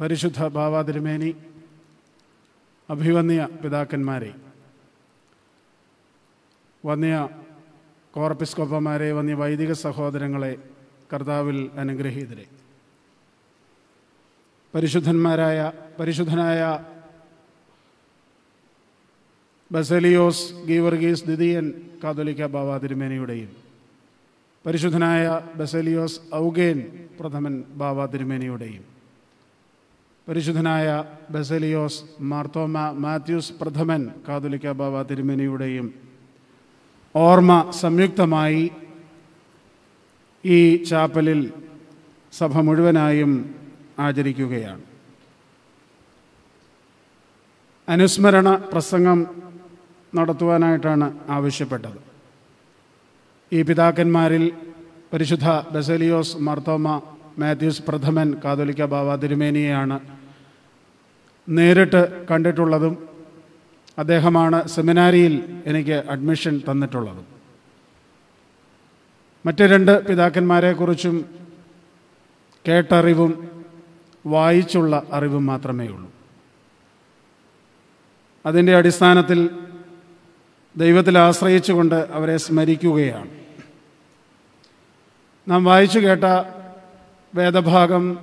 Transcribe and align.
പരിശുദ്ധ 0.00 0.46
ബാബ 0.46 0.80
തിരുമേനി 0.80 1.36
അഭിവന്യ 2.88 3.48
പിതാക്കന്മാരെ 3.62 4.34
വന്യ 6.84 7.28
കോർപ്പിസ്കോപ്പമാരെ 8.14 9.12
വന്യ 9.12 9.34
വൈദിക 9.34 9.72
സഹോദരങ്ങളെ 9.72 10.58
കർത്താവിൽ 11.12 11.70
അനുഗ്രഹീതരെ. 11.78 12.46
പരിശുദ്ധന്മാരായ 14.74 15.72
പരിശുദ്ധനായ 16.00 16.60
ബസലിയോസ് 19.72 20.66
ഗീവർഗീസ് 20.66 21.24
ദിദിയൻ 21.24 21.72
കാതോലിക്ക 22.04 22.46
ബാബ 22.46 22.76
തിരുമേനിയുടെയും 22.76 23.50
പരിശുദ്ധനായ 24.66 25.24
ബസലിയോസ് 25.56 26.20
ഔഗേൻ 26.34 27.08
പ്രഥമൻ 27.20 27.62
ബാബ 27.62 28.04
തിരുമേനിയുടെയും 28.04 28.97
പരിശുദ്ധനായ 30.28 31.04
ബസലിയോസ് 31.30 32.02
മാർത്തോമ 32.20 32.78
മാത്യൂസ് 33.04 33.52
പ്രഥമൻ 33.60 34.10
കാതോലിക്ക 34.28 34.72
ബാബ 34.72 35.02
തിരുമേനിയുടെയും 35.02 35.86
ഓർമ്മ 37.14 37.70
സംയുക്തമായി 37.70 38.64
ഈ 40.44 40.58
ചാപ്പലിൽ 40.84 41.40
സഭ 42.32 42.60
മുഴുവനായും 42.60 43.32
ആചരിക്കുകയാണ്. 43.98 44.82
അനുസ്മരണ 47.88 48.54
പ്രസംഗം 48.72 49.18
നടത്തുവാനായിട്ടാണ് 50.14 51.18
ആവശ്യപ്പെട്ടത്. 51.30 51.98
ഈ 53.52 53.62
പിതാക്കന്മാരിൽ 53.62 54.52
പരിശുദ്ധ 55.12 55.48
ബസലിയോസ് 55.72 56.36
മാർത്തോമ 56.36 57.02
മാത്യൂസ് 57.38 57.82
പ്രഥമൻ 57.88 58.40
കാതോലിക്ക 58.44 58.84
ബാബ 58.84 59.14
തിരുമേനിയെയാണ് 59.14 60.17
നേരിട്ട് 61.48 62.26
കണ്ടിട്ടുള്ളതും 62.26 63.08
അദ്ദേഹമാണ് 63.98 64.68
സെമിനാരിയിൽ 64.68 65.62
എനിക്ക് 65.66 66.04
അഡ്മിഷൻ 66.10 66.62
തന്നിട്ടുള്ളതും. 66.70 67.26
മറ്റ് 69.46 69.64
രണ്ട് 69.64 70.06
പിതാക്കന്മാരെക്കുറിച്ചും 70.06 71.24
കേട്ടറിവും 72.68 73.64
വായിച്ചുള്ള 74.26 75.02
അറിവും 75.12 75.46
മാത്രമേ 75.46 75.86
ഉള്ളൂ. 75.86 76.12
അതിന്റെ 78.46 78.76
അടിസ്ഥാനത്തിൽ 78.76 79.50
ദൈവത്തിൽ 80.76 81.18
ആശ്രയിച്ചുകൊണ്ട് 81.18 81.94
അവരെ 81.94 82.36
സ്മരിക്കുകയാണ്. 82.36 83.30
നാം 85.48 85.64
വായിച്ചു 85.64 85.98
കേട്ട 85.98 86.24
വേദഭാഗം 87.34 88.18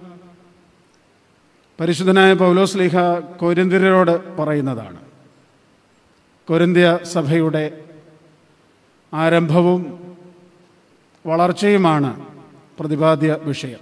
പരിശുദ്ധനായ 1.79 2.33
പൗലോസ്ലിഹ 2.33 2.95
കോരിന്തിരോട് 3.39 4.37
പറയുന്നതാണ്. 4.37 5.01
കൊരിന്ത്യ 6.47 6.99
സഭയുടെ 7.03 7.83
ആരംഭവും 9.13 9.81
വളർച്ചയുമാണ് 11.25 12.25
പ്രതിപാദ്യ 12.79 13.37
വിഷയം. 13.43 13.79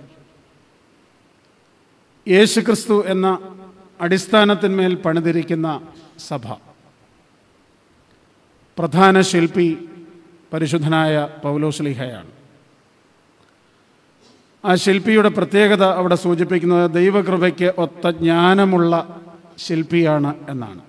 യേശുക്രിസ്തു 2.28 3.06
എന്ന 3.08 3.58
അടിസ്ഥാനത്തിന്മേൽ 4.02 4.96
പണിതിരിക്കുന്ന 4.96 5.82
സഭ. 6.18 6.54
പ്രധാന 8.78 9.22
ശില്പി 9.22 9.90
പരിശുദ്ധനായ 10.54 11.28
പൗലോസ്ലിഹയാണ് 11.44 12.33
ആ 14.66 14.76
ശില്പിയുടെ 14.76 15.30
പ്രത്യേകത 15.30 15.84
അവിടെ 15.84 16.16
സൂചിപ്പിക്കുന്നത് 16.16 16.92
ദൈവകൃപയ്ക്ക് 16.92 17.74
ഒത്ത 17.78 18.08
ജ്ഞാനമുള്ള 18.10 19.22
ശില്പിയാണ് 19.58 20.34
എന്നാണ്. 20.50 20.82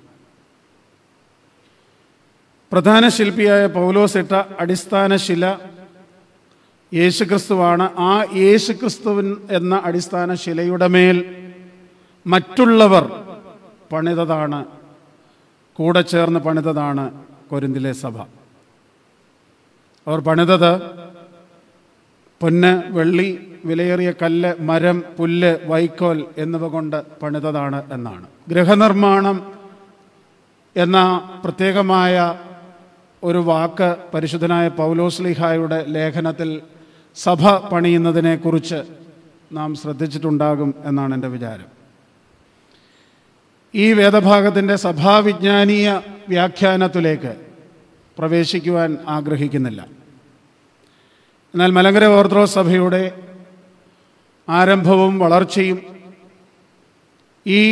പ്രധാന 2.73 3.09
ശില്പിയായ 3.09 3.67
പൗലോസ് 3.67 4.19
ഇട്ട 4.19 4.33
അടിസ്ഥാന 4.33 5.17
ശില 5.17 5.45
യേശുക്രിസ്തുവാണ്. 6.95 7.91
ആ 7.99 8.25
യേശുക്രിസ്തുവിൻ 8.37 9.37
എന്ന 9.51 9.83
അടിസ്ഥാന 9.85 10.35
ശിലയുടെ 10.35 10.87
മേൽ 10.87 11.19
മറ്റുള്ളവർ 12.27 13.05
പണിതതാണ് 13.93 14.65
കൂടെ 15.79 16.03
ചേർന്ന് 16.03 16.41
പണിതതാണ് 16.41 17.05
കൊരിന്തിലെ 17.51 17.93
സഭ. 17.93 18.17
അവർ 20.07 20.21
പണിതത് 20.21 20.73
പൊന്ന് 22.45 22.83
വെള്ളി 22.89 23.41
വിലയേറിയ 23.65 24.13
കല്ല് 24.23 24.55
മരം 24.61 25.03
പുല്ല് 25.19 25.59
വൈക്കോൽ 25.65 26.25
എന്നിവ 26.39 26.69
കൊണ്ട് 26.69 27.03
പണിതതാണ് 27.23 27.93
എന്നാണ്. 27.93 28.27
ഗൃഹനിർമ്മാണം 28.49 29.53
എന്ന 30.77 31.31
പ്രത്യേകമായ 31.45 32.35
ഒരു 33.23 33.39
വാക്ക് 33.39 33.97
പരിശുദ്ധനായ 34.15 34.69
പൗലോസ്ലിഹായുടെ 34.69 35.85
ലേഖനത്തിൽ 35.89 36.61
സഭ 37.17 37.51
പണിയുന്നതിനെക്കുറിച്ച് 37.51 38.83
നാം 39.53 39.75
ശ്രദ്ധിച്ചിട്ടുണ്ടാകും 39.75 40.75
എന്നാണ് 40.85 41.15
എന്റെ 41.15 41.29
വിചാരം. 41.29 41.67
ഈ 43.75 43.93
വേദഭാഗത്തിന്റെ 43.93 44.77
സഭാവിജ്ഞാനീയ 44.77 46.01
വ്യാഖ്യാനത്തിലേക്ക് 46.29 47.35
പ്രവേശിക്കുവാൻ 48.19 48.97
ആഗ്രഹിക്കുന്നില്ല. 49.09 49.94
എന്നാൽ 51.55 51.71
മലങ്കര 51.71 52.05
ഓർത്തഡോക്സ് 52.05 52.55
സഭയുടെ 52.55 53.23
ആരംഭവും 54.49 55.19
വളർച്ചയും 55.19 55.83
ഈ 57.47 57.63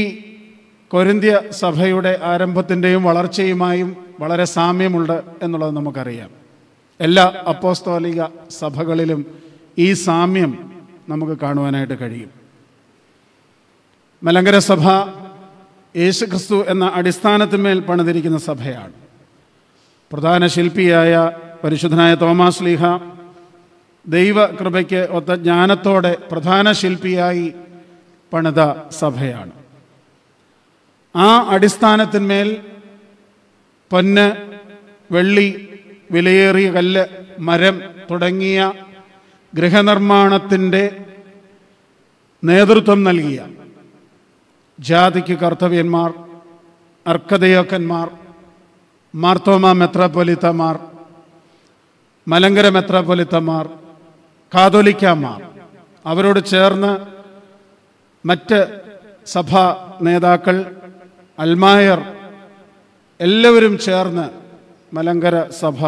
കൊരിന്ത്യ 0.88 1.40
സഭയുടെ 1.50 2.20
ആരംഭത്തിന്റെയും 2.24 3.04
വളർച്ചയുമായും 3.04 3.96
വളരെ 4.20 4.44
സാമ്യമുണ്ട് 4.44 5.22
എന്നുള്ളത് 5.42 5.70
നമുക്കറിയാം. 5.70 6.30
എല്ലാ 7.00 7.32
അപ്പോസ്തോലിക 7.48 8.22
സഭകളിലും 8.50 9.26
ഈ 9.78 9.92
സാമ്യം 9.92 10.82
നമുക്ക് 11.08 11.40
കാണുവാനായിട്ട് 11.40 12.00
കഴിയും. 12.00 12.30
മലങ്കര 14.22 14.58
സഭ 14.58 14.88
യേശുക്രിസ്തു 15.96 16.64
എന്ന 16.68 16.90
അടിസ്ഥാനത്തിന്മേൽ 16.94 17.80
പണിതിരിക്കുന്ന 17.80 18.38
സഭയാണ്. 18.38 18.92
പ്രധാന 20.12 20.46
ശില്പിയായ 20.46 21.30
പരിശുദ്ധനായ 21.64 22.14
തോമാസ് 22.14 22.62
ലീഹ 22.62 22.84
ദൈവകൃപയ്ക്ക് 24.04 25.08
ഒത്ത 25.10 25.32
ജ്ഞാനത്തോടെ 25.34 26.18
പ്രധാന 26.30 26.72
ശില്പിയായി 26.72 27.54
പണിത 28.32 28.60
സഭയാണ്. 28.90 29.52
ആ 31.14 31.28
അടിസ്ഥാനത്തിന്മേൽ 31.54 32.48
പൊന്ന് 33.90 34.26
വെള്ളി 35.10 35.48
വിലയേറിയ 36.10 36.70
കല്ല് 36.70 37.04
മരം 37.38 37.76
തുടങ്ങിയ 38.10 38.60
ഗൃഹനിർമ്മാണത്തിന്റെ 39.54 40.84
നേതൃത്വം 42.42 43.02
നൽകിയ 43.02 43.40
ജാതിക്ക് 44.78 45.34
കർത്തവ്യന്മാർ 45.42 46.10
അർക്കദയോക്കന്മാർ 47.06 48.08
മാർത്തോമ 49.14 49.72
മെത്രാപ്പൊലിത്തമാർ 49.72 50.76
മലങ്കര 52.26 52.68
മെത്രാപ്പൊലിത്തമാർ 52.68 53.66
കാതോലിക്കാമാർ 54.54 55.42
അവരോട് 56.06 56.44
ചേർന്ന് 56.44 57.06
മറ്റ് 58.26 58.80
സഭാ 59.26 59.98
നേതാക്കൾ 60.02 60.76
അൽമായർ 61.38 62.00
എല്ലാവരും 63.20 63.78
ചേർന്ന് 63.78 64.26
മലങ്കര 64.96 65.48
സഭ 65.48 65.86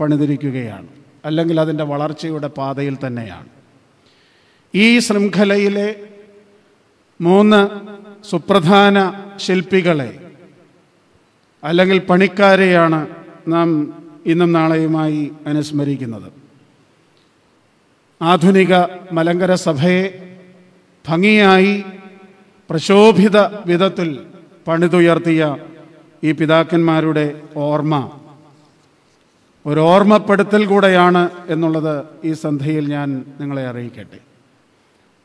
പണിതിരിക്കുകയാണ്. 0.00 0.88
അല്ലെങ്കിൽ 1.24 1.60
അതിന്റെ 1.60 1.84
വളർച്ചയുടെ 1.84 2.46
പാതയിൽ 2.46 2.98
തന്നെയാണ്. 3.06 3.48
ഈ 4.74 4.98
ശൃംഖലയിലെ 4.98 5.96
മൂന്ന് 7.20 7.60
സുപ്രധാന 8.30 9.12
ശില്പികളെ 9.36 10.32
അല്ലെങ്കിൽ 11.64 11.98
പണിക്കാരെയാണ് 11.98 13.06
നാം 13.48 13.68
ഇന്നും 14.26 14.52
നാളെയുമായി 14.52 15.32
അനുസ്മരിക്കുന്നത്. 15.46 16.37
ആധുനിക 18.22 18.74
മലങ്കര 19.12 19.54
സഭയെ 19.54 20.36
ഭംഗിയായി 21.08 21.84
പ്രശോഭിത 22.70 23.38
വിധത്തിൽ 23.38 24.26
പണിതുയർത്തിയ 24.66 25.56
ഈ 26.24 26.32
പിതാക്കന്മാരുടെ 26.32 27.40
ഓർമ്മ. 27.56 28.10
ഒരു 29.66 29.80
ഓർമ്മപ്പെടുത്തൽ 29.80 30.66
കൂടെയാണ് 30.66 31.28
എന്നുള്ളത് 31.48 32.04
ഈ 32.24 32.32
സന്ധ്യയിൽ 32.32 32.90
ഞാൻ 32.90 33.24
നിങ്ങളെ 33.40 33.68
അറിയിക്കട്ടെ. 33.68 34.18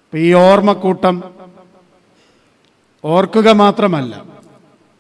അപ്പം 0.04 0.20
ഈ 0.20 0.34
ഓർമ്മക്കൂട്ടം 0.34 1.24
ഓർക്കുക 3.06 3.50
മാത്രമല്ല 3.50 4.24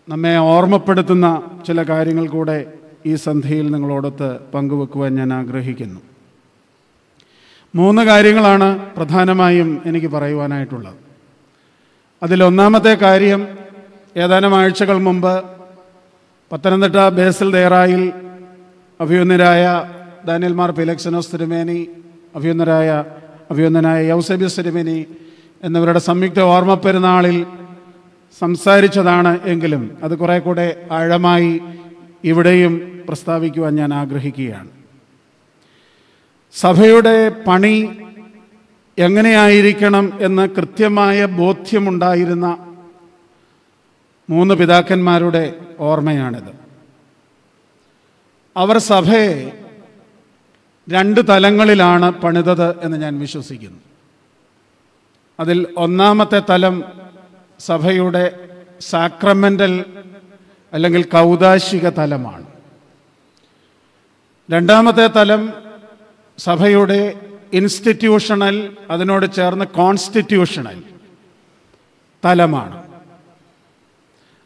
നമ്മെ 0.10 0.38
ഓർമ്മപ്പെടുത്തുന്ന 0.38 1.44
ചില 1.68 1.84
കാര്യങ്ങൾ 1.84 2.28
കൂടെ 2.28 2.74
ഈ 3.06 3.16
സന്ധ്യയിൽ 3.16 3.72
നിങ്ങളോടൊത്ത് 3.72 4.40
പങ്കുവെക്കുവാൻ 4.54 5.16
ഞാൻ 5.16 5.34
ആഗ്രഹിക്കുന്നു. 5.34 6.00
മൂന്ന് 7.74 8.02
കാര്യങ്ങളാണ് 8.10 8.68
പ്രധാനമായും 8.96 9.70
എനിക്ക് 9.86 10.08
പറയുവാനായിട്ടുള്ളത്. 10.08 10.98
അതിലൊന്നാമത്തെ 12.22 12.94
കാര്യം 12.96 13.42
ഏതാനും 14.24 14.54
ആഴ്ചകൾ 14.60 14.98
മുമ്പ് 14.98 15.34
പത്തനംതിട്ട 16.52 17.08
ബേസിൽ 17.18 17.50
ദേറായിൽ 17.52 18.04
അഭിയുന്നരായ 19.00 19.64
ദാനിയൽമാർ 20.26 20.72
ഫിലക്സനോസ് 20.72 21.32
തിരുമേനി 21.34 21.80
അഭിയുന്നരായ 22.36 22.90
അഭിയുന്നനായ 23.52 24.00
യൗസബിയസ് 24.12 24.60
തിരുമേനി 24.60 25.00
എന്നിവരുടെ 25.64 26.02
സംയുക്ത 26.10 26.40
ഓർമ്മ 26.54 26.74
പെരുന്നാളിൽ 26.74 27.38
സംസാരിച്ചതാണ് 28.42 29.34
എങ്കിലും 29.46 29.84
അത് 30.04 30.14
കുറേ 30.18 30.38
കൂടെ 30.40 30.68
ആഴമായി 30.92 31.52
ഇവിടെയും 32.24 32.74
പ്രസ്താവിക്കുവാൻ 33.08 33.74
ഞാൻ 33.76 33.94
ആഗ്രഹിക്കുകയാണ്. 33.94 34.70
സഭയുടെ 36.56 37.30
പണി 37.30 37.98
എങ്ങനെയായിരിക്കണം 38.98 40.14
എന്ന് 40.22 40.50
കൃത്യമായ 40.50 41.26
ബോധ്യമുണ്ടായിരുന്ന 41.26 42.76
മൂന്ന് 44.30 44.56
പിതാക്കന്മാരുടെ 44.56 45.54
ഓർമ്മയാണിത്. 45.80 46.56
അവർ 48.58 48.78
സഭയെ 48.78 49.52
രണ്ട് 50.90 51.28
തലങ്ങളിലാണ് 51.28 52.12
പണിതത് 52.12 52.82
എന്ന് 52.82 52.98
ഞാൻ 52.98 53.20
വിശ്വസിക്കുന്നു. 53.20 53.80
അതിൽ 55.40 55.68
ഒന്നാമത്തെ 55.78 56.42
തലം 56.50 56.84
സഭയുടെ 57.60 58.50
സാക്രമെന്റൽ 58.80 59.86
അല്ലെങ്കിൽ 60.74 61.04
കൗതാശിക 61.04 61.90
തലമാണ്. 61.90 62.46
രണ്ടാമത്തെ 64.52 65.08
തലം 65.08 65.63
സഭയുടെ 66.38 67.20
ഇൻസ്റ്റിറ്റ്യൂഷണൽ 67.54 68.78
അതിനോട് 68.90 69.34
ചേർന്ന് 69.34 69.66
കോൺസ്റ്റിറ്റ്യൂഷണൽ 69.66 70.84
തലമാണ്. 72.26 72.84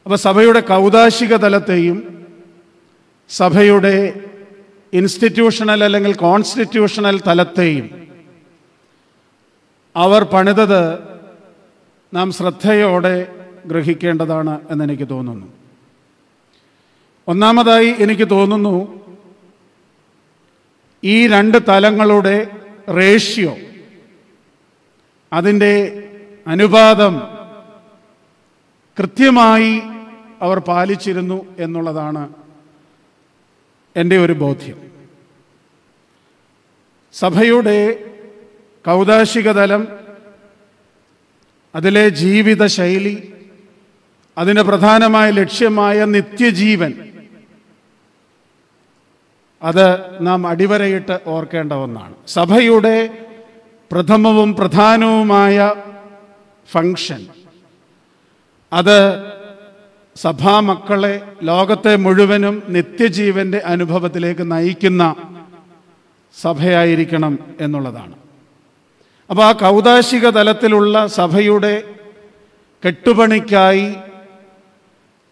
അപ്പോൾ 0.05 0.15
സഭയുടെ 0.15 0.59
കൗതാശിക 0.59 1.35
തലത്തെയും 1.35 2.25
സഭയുടെ 3.29 4.19
ഇൻസ്റ്റിറ്റ്യൂഷണൽ 4.93 5.83
അല്ലെങ്കിൽ 5.83 6.15
കോൺസ്റ്റിറ്റ്യൂഷണൽ 6.15 7.21
തലത്തെയും 7.27 8.07
അവർ 9.95 10.23
പണിതത് 10.23 10.99
നാം 12.13 12.31
ശ്രദ്ധയോടെ 12.31 13.27
ഗ്രഹിക്കേണ്ടതാണ് 13.67 14.59
എന്നെനിക്ക് 14.71 15.09
തോന്നുന്നു. 15.09 15.47
ഒന്നാമതായി 17.27 17.95
എനിക്ക് 17.99 18.29
തോന്നുന്നു 18.29 19.06
ഈ 21.03 21.27
രണ്ട് 21.27 21.57
തലങ്ങളുടെ 21.67 22.51
റേഷ്യോ 22.89 23.57
അതിന്റെ 25.33 26.03
അനുപാതം 26.47 27.37
കൃത്യമായി 28.97 29.81
അവർ 30.41 30.59
പാലിച്ചിരുന്നു 30.59 31.55
എന്നുള്ളതാണ് 31.59 32.29
എന്റെ 33.95 34.17
ഒരു 34.17 34.33
ബോധ്യം. 34.33 34.77
സഭയുടെ 37.13 38.03
കൗതാശിക 38.85 39.51
തലം 39.51 39.87
അതിലെ 41.75 42.09
ജീവിത 42.09 42.65
ശൈലി 42.65 43.33
അതിന്റെ 44.37 44.61
പ്രധാനമായ 44.61 45.29
ലക്ഷ്യമായ 45.31 46.05
നിത്യജീവൻ 46.05 47.06
അത് 49.63 49.85
നാം 50.21 50.47
അടിവരയിട്ട് 50.47 51.19
ഓർക്കേണ്ട 51.27 51.73
ഒന്നാണ്. 51.73 52.13
സഭയുടെ 52.27 53.09
പ്രഥമവും 53.91 54.55
പ്രധാനവുമായ 54.55 55.75
ഫങ്ഷൻ 56.71 57.27
അത് 58.73 58.97
സഭാമക്കളെ 60.15 61.21
ലോകത്തെ 61.43 61.95
മുഴുവനും 61.95 62.63
നിത്യജീവന്റെ 62.69 63.57
അനുഭവത്തിലേക്ക് 63.57 64.51
നയിക്കുന്ന 64.51 65.15
സഭയായിരിക്കണം 66.41 67.39
എന്നുള്ളതാണ്. 67.61 68.15
അപ്പോൾ 69.29 69.43
ആ 69.43 69.51
കൗതാശിക 69.51 70.29
തലത്തിലുള്ള 70.29 71.07
സഭയുടെ 71.07 71.83
കെട്ടുപണിക്കായി 72.85 73.95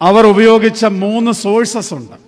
അവർ 0.02 0.26
ഉപയോഗിച്ച 0.26 0.86
മൂന്ന് 0.86 1.32
സോഴ്സസ് 1.32 1.94
ഉണ്ട്. 1.94 2.25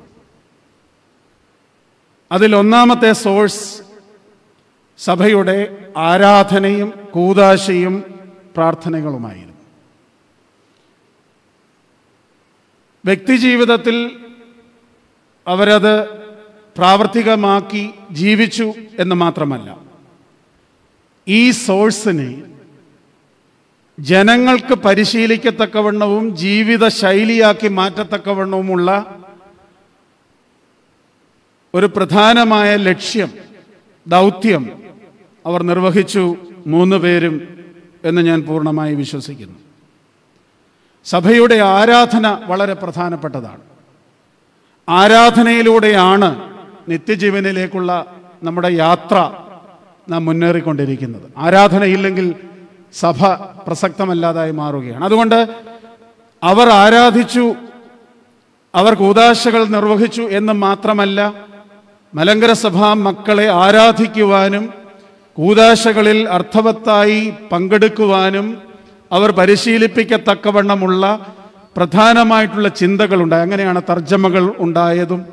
അതിൽ 2.32 2.56
ഒന്നാമത്തെ 2.56 3.12
സോഴ്സ് 3.14 3.66
സഭയുടെ 5.00 5.58
ആരാധനയും 5.98 6.94
കൂതാശയും 7.14 7.96
പ്രാർത്ഥനകളുമായിരുന്നു. 8.56 9.54
വ്യക്തിജീവിതത്തിൽ 13.06 13.98
അവരത് 15.48 15.94
പ്രാവർത്തികമാക്കി 16.78 17.90
ജീവിച്ചു 18.12 18.74
എന്ന് 19.00 19.16
മാത്രമല്ല 19.16 19.70
ഈ 21.28 21.52
സോഴ്സിനെ 21.52 22.44
ജനങ്ങൾക്ക് 24.00 24.74
പരിശീലിക്കത്തക്കവണ്ണവും 24.74 26.36
ജീവിത 26.36 26.88
ശൈലിയാക്കി 26.88 27.68
മാറ്റത്തക്കവണ്ണവുമുള്ള 27.68 28.90
ഒരു 31.76 31.86
പ്രധാനമായ 31.86 32.76
ലക്ഷ്യം 32.76 33.32
ദൗത്യം 34.08 34.84
അവർ 35.46 35.64
നിർവഹിച്ചു 35.64 36.36
മൂന്ന് 36.68 36.96
പേരും 36.96 37.66
എന്ന് 38.04 38.22
ഞാൻ 38.22 38.42
പൂർണമായി 38.42 38.96
വിശ്വസിക്കുന്നു. 38.96 39.56
സഭയുടെ 41.06 41.56
ആരാധന 41.56 42.38
വളരെ 42.46 42.74
പ്രധാനപ്പെട്ടതാണ്. 42.74 43.62
ആരാധനയിലൂടെയാണ് 44.90 46.54
നിത്യജീവനിലേക്കുള്ള 46.90 48.06
നമ്മുടെ 48.44 48.68
യാത്ര 48.68 49.32
നാം 50.10 50.26
മുന്നേറിക്കൊണ്ടിരിക്കുന്നത്. 50.26 51.32
ആരാധനയില്ലെങ്കിൽ 51.38 52.36
സഭ 52.94 53.28
പ്രസക്തമല്ലാതായി 53.68 54.52
മാറുകയാണ്. 54.52 55.06
അതുകൊണ്ട് 55.06 55.50
അവർ 56.44 56.70
ആരാധിച്ചു 56.70 57.56
അവർ 58.76 58.94
കൂതാശകൾ 58.94 59.66
നിർവഹിച്ചു 59.66 60.22
എന്ന് 60.22 60.54
മാത്രമല്ല 60.54 61.48
മലങ്കര 62.18 62.52
സഭ 62.52 62.78
മക്കളെ 62.78 63.48
ആരാധിക്കുവാനും 63.48 64.70
കൂതാശകളിൽ 65.38 66.30
അർത്ഥവത്തായി 66.30 67.34
പങ്കെടുക്കുവാനും 67.52 68.58
അവർ 69.12 69.32
പരിശീലിപ്പിക്കത്തക്കവണ്ണമുള്ള 69.32 71.04
പ്രധാനമായിട്ടുള്ള 71.78 72.68
ചിന്തകളുണ്ടായി. 72.68 73.42
അങ്ങനെയാണ് 73.42 73.82
തർജമകൾ 73.90 74.54
ഉണ്ടായതും 74.58 75.26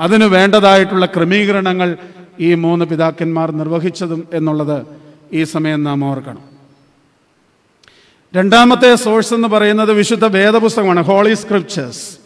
അതിനു 0.00 0.26
വേണ്ടതായിട്ടുള്ള 0.26 1.06
ക്രമീകരണങ്ങൾ 1.06 1.96
ഈ 2.40 2.54
മൂന്ന് 2.54 2.84
പിതാക്കന്മാർ 2.84 3.50
നിർവഹിച്ചതും 3.50 4.28
എന്നുള്ളത് 4.32 4.86
ഈ 5.32 5.42
സമയം 5.44 5.84
നാം 5.84 6.04
ഓർക്കണം. 6.04 6.42
രണ്ടാമത്തെ 8.36 8.94
സോഴ്സ് 8.94 9.34
എന്ന് 9.34 9.48
പറയുന്നത് 9.48 9.92
വിശുദ്ധ 9.92 10.24
വേദപുസ്തകമാണ് 10.24 11.02
ഹോളി 11.02 11.34
സ്ക്രിപ്റ്റേഴ്സ് 11.34 12.21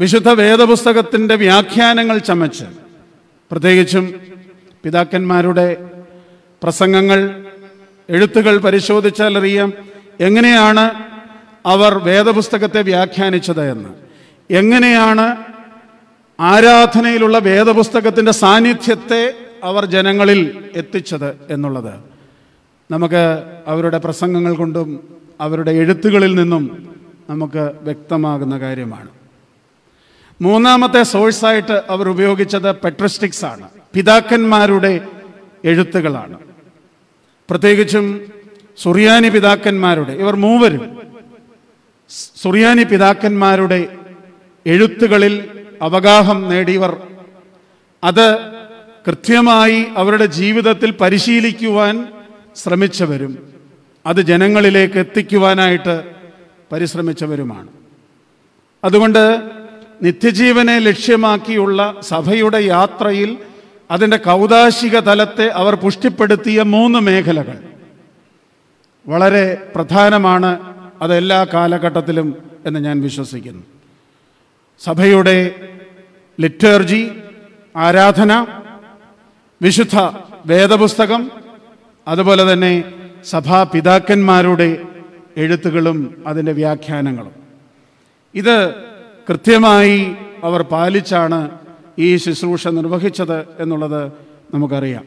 വിശുദ്ധ 0.00 0.28
വേദപുസ്തകത്തിന്റെ 0.28 1.34
വ്യാഖ്യാനങ്ങൾ 1.34 2.18
ചമച്ച്. 2.18 2.64
പ്രത്യേകിച്ചും 3.50 4.14
പിതാക്കന്മാരുടെ 4.84 5.90
പ്രസംഗങ്ങൾ 6.62 7.44
എഴുത്തുകൾ 8.10 8.58
പരിശോധിച്ചാൽ 8.58 9.38
അറിയാം 9.38 9.72
എങ്ങനെയാണ് 10.20 10.90
അവർ 11.66 11.98
വേദപുസ്തകത്തെ 11.98 12.82
വ്യാഖ്യാനിച്ചത് 12.82 13.70
എന്ന്. 13.70 13.88
എങ്ങനെയാണ് 14.50 15.36
ആരാധനയിലുള്ള 16.40 17.38
വേദപുസ്തകത്തിന്റെ 17.38 18.32
സാന്നിധ്യത്തെ 18.32 19.34
അവർ 19.64 19.84
ജനങ്ങളിൽ 19.84 20.64
എത്തിച്ചത് 20.76 21.36
എന്നുള്ളത്. 21.50 21.94
നമുക്ക് 22.90 23.42
അവരുടെ 23.66 23.98
പ്രസംഗങ്ങൾ 23.98 24.54
കൊണ്ടും 24.54 25.18
അവരുടെ 25.40 25.70
എഴുത്തുകളിൽ 25.70 26.34
നിന്നും 26.34 26.94
നമുക്ക് 27.30 27.70
വ്യക്തമാകുന്ന 27.80 28.58
കാര്യമാണ്. 28.58 29.19
മൂന്നാമത്തെ 30.40 31.02
സോഴ്സായിട്ട് 31.02 31.82
അവർ 31.88 32.08
ഉപയോഗിച്ചത് 32.08 32.76
പെട്രിസ്റ്റിക്സ് 32.76 33.44
ആണ്. 33.44 33.68
പിതാക്കന്മാരുടെ 33.94 35.00
എഴുത്തുകളാണ്. 35.64 36.38
പ്രത്യേകിച്ചും 37.50 38.32
സുറിയാനി 38.78 39.28
പിതാക്കന്മാരുടെ 39.28 40.12
ഇവർ 40.12 40.36
മൂവരും 40.36 40.96
സുറിയാനി 42.10 42.84
പിതാക്കന്മാരുടെ 42.84 43.96
എഴുത്തുകളിൽ 44.66 45.34
അവഗാഹം 45.82 46.48
നേടിയവർ 46.48 46.96
അത് 48.04 48.38
കൃത്യമായി 49.06 49.86
അവരുടെ 49.96 50.26
ജീവിതത്തിൽ 50.26 50.90
പരിശീലിക്കുവാൻ 50.90 52.06
ശ്രമിച്ചവരും 52.56 53.52
അത് 54.06 54.20
ജനങ്ങളിലേക്ക് 54.20 54.98
എത്തിക്കുവാനായിട്ട് 54.98 55.94
പരിശ്രമിച്ചവരുമാണ്. 56.72 57.68
അതുകൊണ്ട് 58.84 59.22
നിത്യജീവനെ 60.02 60.78
ലക്ഷ്യമാക്കിയുള്ള 60.78 61.94
സഭയുടെ 62.00 62.58
യാത്രയിൽ 62.58 63.38
അതിന്റെ 63.90 64.16
കൗതാശിക 64.16 64.98
തലത്തെ 64.98 65.46
അവർ 65.46 65.74
പുഷ്ടിപ്പെടുത്തിയ 65.74 66.62
മൂന്ന് 66.62 66.98
മേഖലകൾ. 66.98 67.58
വളരെ 69.08 69.72
പ്രധാനമാണ് 69.74 70.74
അതെല്ലാ 71.02 71.46
കാലഘട്ടത്തിലും 71.54 72.36
എന്ന് 72.66 72.80
ഞാൻ 72.80 73.00
വിശ്വസിക്കുന്നു. 73.00 73.62
സഭയുടെ 74.80 75.54
ലിറ്റേർജി 76.40 77.10
ആരാധന 77.76 78.46
വിശുദ്ധ 79.62 79.96
വേദപുസ്തകം 80.46 81.30
അതുപോലെ 82.08 82.52
തന്നെ 82.52 82.84
സഭാപിതാക്കന്മാരുടെ 83.24 84.78
എഴുത്തുകളും 85.36 86.24
അതിന്റെ 86.26 86.52
വ്യാഖ്യാനങ്ങളും. 86.52 87.32
ഇത് 88.34 88.74
കൃത്യമായി 89.30 90.12
അവർ 90.44 90.62
പാലിച്ചാണ് 90.62 91.50
ഈ 91.98 92.16
ശുശ്രൂഷ 92.16 92.68
നിർവഹിച്ചത് 92.68 93.48
എന്നുള്ളത് 93.58 94.12
നമുക്കറിയാം. 94.54 95.04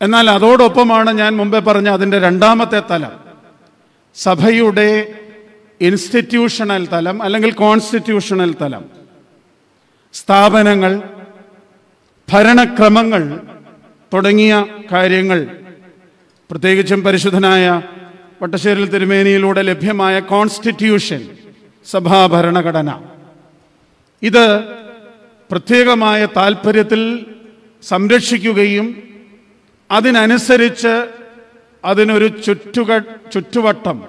എന്നാൽ 0.00 0.30
അതോടൊപ്പമാണ് 0.30 1.10
ഞാൻ 1.10 1.36
മുമ്പേ 1.36 1.58
പറഞ്ഞ 1.58 1.88
അതിന്റെ 1.88 2.18
രണ്ടാമത്തെ 2.18 2.82
തലം. 2.90 3.10
സഭയുടെ 4.14 5.14
ഇൻസ്റ്റിറ്റ്യൂഷണൽ 5.80 6.88
തലം 6.92 7.22
അല്ലെങ്കിൽ 7.22 7.50
കോൺസ്റ്റിറ്റ്യൂഷണൽ 7.50 8.54
തലം. 8.62 8.84
സ്ഥാപനങ്ങൾ 10.12 11.02
ഭരണക്രമങ്ങൾ 12.32 13.40
തുടങ്ങിയ 14.12 14.66
കാര്യങ്ങൾ. 14.92 15.46
പ്രത്യേകിച്ചും 16.50 17.02
പരിശുദ്ധനായ 17.02 17.82
വട്ടശ്ശേരിൽ 18.42 18.88
തിരുമേനിയിലൂടെ 18.88 19.62
ലഭ്യമായ 19.62 20.20
കോൺസ്റ്റിറ്റ്യൂഷൻ. 20.20 21.35
സഭാ 21.86 22.26
ഭരണഘടന 22.26 22.90
ഇത് 24.22 24.44
പ്രത്യേകമായ 25.50 26.26
താല്പര്യത്തിൽ 26.36 27.26
സംരക്ഷിക്കുകയും 27.82 28.86
അതിനനുസരിച്ച് 29.90 31.06
അതിനൊരു 31.84 32.28
ചുറ്റുക 32.28 32.98
ചുറ്റുവട്ടം 33.32 34.04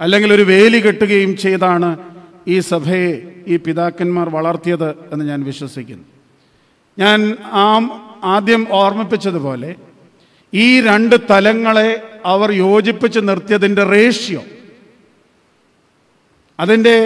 അല്ലെങ്കിൽ 0.00 0.32
ഒരു 0.32 0.42
വേലി 0.42 0.78
കെട്ടുകയും 0.78 1.36
ചെയ്താണ് 1.36 1.98
ഈ 2.48 2.58
സഭയെ 2.60 3.10
ഈ 3.46 3.56
പിതാക്കന്മാർ 3.56 4.28
വളർത്തിയത് 4.28 4.94
എന്ന് 5.12 5.24
ഞാൻ 5.24 5.44
വിശ്വസിക്കുന്നു. 5.44 6.04
ഞാൻ 6.98 7.36
ആ 7.52 7.66
ആദ്യം 8.24 8.66
ഓർമ്മിപ്പിച്ചതുപോലെ 8.70 9.74
ഈ 10.52 10.80
രണ്ട് 10.80 11.16
തലങ്ങളെ 11.30 12.02
അവർ 12.24 12.50
യോജിപ്പിച്ച് 12.52 13.20
നിർത്തിയതിന്റെ 13.20 13.82
റേഷ്യോ 13.84 14.42
അതിന്റെ 16.60 16.96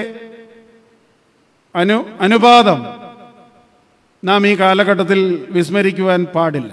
അനു 1.74 1.96
അനുപാതം 2.20 2.80
നാം 4.22 4.42
ഈ 4.50 4.52
കാലഘട്ടത്തിൽ 4.60 5.20
വിസ്മരിക്കുവാൻ 5.54 6.20
പാടില്ല. 6.34 6.72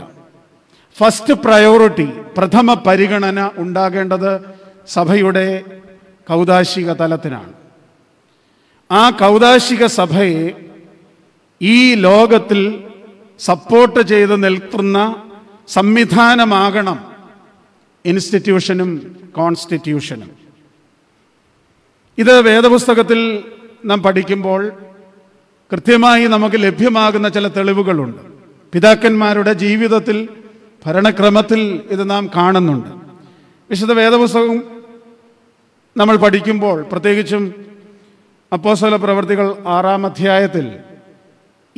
ഫസ്റ്റ് 0.97 1.33
പ്രയോറിറ്റി 1.45 2.07
പ്രഥമ 2.37 2.73
പരിഗണന 2.87 3.39
ഉണ്ടാകേണ്ടത് 3.63 4.31
സഭയുടെ 4.95 5.45
കൗതാശിക 6.27 6.89
തലത്തിനാണ്. 7.01 7.53
ആ 8.89 9.03
കൗതാശിക 9.21 9.83
സഭയെ 9.99 10.43
ഈ 11.61 11.77
ലോകത്തിൽ 12.07 12.61
സപ്പോർട്ട് 13.39 14.01
ചെയ്ത് 14.11 14.35
നിൽക്കുന്ന 14.43 14.97
സംവിധാനമാകണം 15.77 16.99
ഇൻസ്റ്റിറ്റ്യൂഷനും 18.05 18.89
കോൺസ്റ്റിറ്റ്യൂഷനും 19.39 20.29
ഇത് 22.17 22.41
വേദപുസ്തകത്തിൽ 22.41 23.43
നാം 23.85 24.03
പഠിക്കുമ്പോൾ 24.03 24.71
കൃത്യമായി 25.71 26.27
നമുക്ക് 26.27 26.55
ലഭ്യമാകുന്ന 26.55 27.29
ചില 27.29 27.47
തെളിവുകളുണ്ട്. 27.47 28.21
പിതാക്കന്മാരുടെ 28.73 29.53
ജീവിതത്തിൽ 29.53 30.29
ഭരണക്രമത്തിൽ 30.85 31.81
ഇത് 31.89 32.09
നാം 32.09 32.29
കാണുന്നുണ്ട്. 32.35 32.89
വിശുദ്ധ 33.69 33.93
വേദപുസ്തകം 33.93 34.63
നമ്മൾ 35.97 36.15
പഠിക്കുമ്പോൾ 36.15 36.81
പ്രത്യേകിച്ചും 36.91 37.55
അപ്പോസ്തല 38.53 38.95
പ്രവർത്തികൾ 38.95 39.55
ആറാം 39.67 40.05
അധ്യായത്തിൽ 40.05 40.77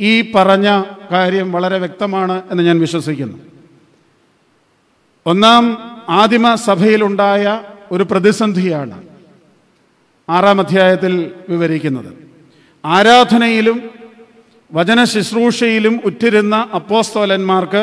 ഈ 0.00 0.32
പറഞ്ഞ 0.32 0.82
കാര്യം 1.12 1.52
വളരെ 1.52 1.78
വ്യക്തമാണ് 1.78 2.42
എന്ന് 2.50 2.62
ഞാൻ 2.62 2.80
വിശ്വസിക്കുന്നു. 2.80 3.38
ഒന്നാം 5.26 5.78
ആദിമ 6.08 6.54
സഭയിലുണ്ടായ 6.54 7.60
ഒരു 7.92 8.06
പ്രതിസന്ധിയാണ് 8.10 9.13
ആറാം 10.28 10.58
അധ്യായത്തിൽ 10.60 11.32
വിവരിക്കുന്നത്. 11.48 12.10
ആരാധനയിലും 12.84 13.78
വചന 14.72 15.00
ശുശ്രൂഷയിലും 15.04 15.94
ഉറ്റിരുന്ന 16.04 16.56
അപ്പോസ്തോലന്മാർക്ക് 16.74 17.82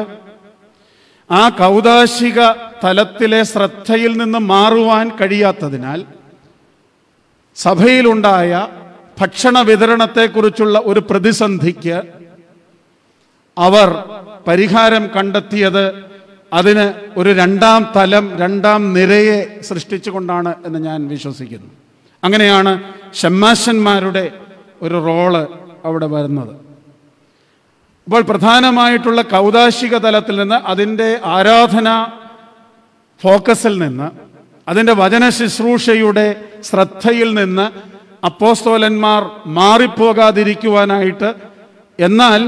ആ 1.30 1.44
കൗതാശിക 1.50 2.40
തലത്തിലെ 2.84 3.42
ശ്രദ്ധയിൽ 3.44 4.12
നിന്ന് 4.18 4.40
മാറുവാൻ 4.54 5.06
കഴിയാത്തതിനാൽ 5.20 6.00
സഭയിലുണ്ടായ 7.58 8.68
ഭക്ഷണ 9.20 9.60
വിതരണത്തെക്കുറിച്ചുള്ള 9.70 10.82
ഒരു 10.86 11.02
പ്രതിസന്ധിക്ക് 11.10 11.98
അവർ 13.58 13.90
പരിഹാരം 14.48 15.04
കണ്ടെത്തിയത് 15.16 15.86
അതിന് 16.54 16.86
ഒരു 17.20 17.30
രണ്ടാം 17.30 17.82
തലം 17.96 18.26
രണ്ടാം 18.38 18.82
നിരയെ 18.94 19.40
സൃഷ്ടിച്ചുകൊണ്ടാണ് 19.62 20.54
എന്ന് 20.66 20.80
ഞാൻ 20.80 21.00
വിശ്വസിക്കുന്നു. 21.08 21.70
അങ്ങനെയാണ് 22.24 22.72
ഷമ്മാശന്മാരുടെ 23.22 24.26
ഒരു 24.82 24.98
റോൾ 25.06 25.34
അവിടെ 25.86 26.08
വരുന്നത്. 26.08 26.54
അപ്പോൾ 28.08 28.22
പ്രധാനമായിട്ടുള്ള 28.22 29.22
കൗതാശിക 29.34 29.96
തലത്തിൽ 29.98 30.36
നിന്ന് 30.36 30.58
അതിന്റെ 30.72 31.10
ആരാധന 31.36 31.88
ഫോക്കസിൽ 33.22 33.74
നിന്ന് 33.78 34.08
അതിന്റെ 34.68 34.94
വചന 34.94 35.24
ശുശ്രൂഷയുടെ 35.30 36.28
ശ്രദ്ധയിൽ 36.64 37.30
നിന്ന് 37.34 37.66
അപ്പോസ്തോലന്മാർ 38.24 39.22
മാറിപ്പോകാതിരിക്കുവാനായിട്ട് 39.60 41.30
എന്നാൽ 42.00 42.42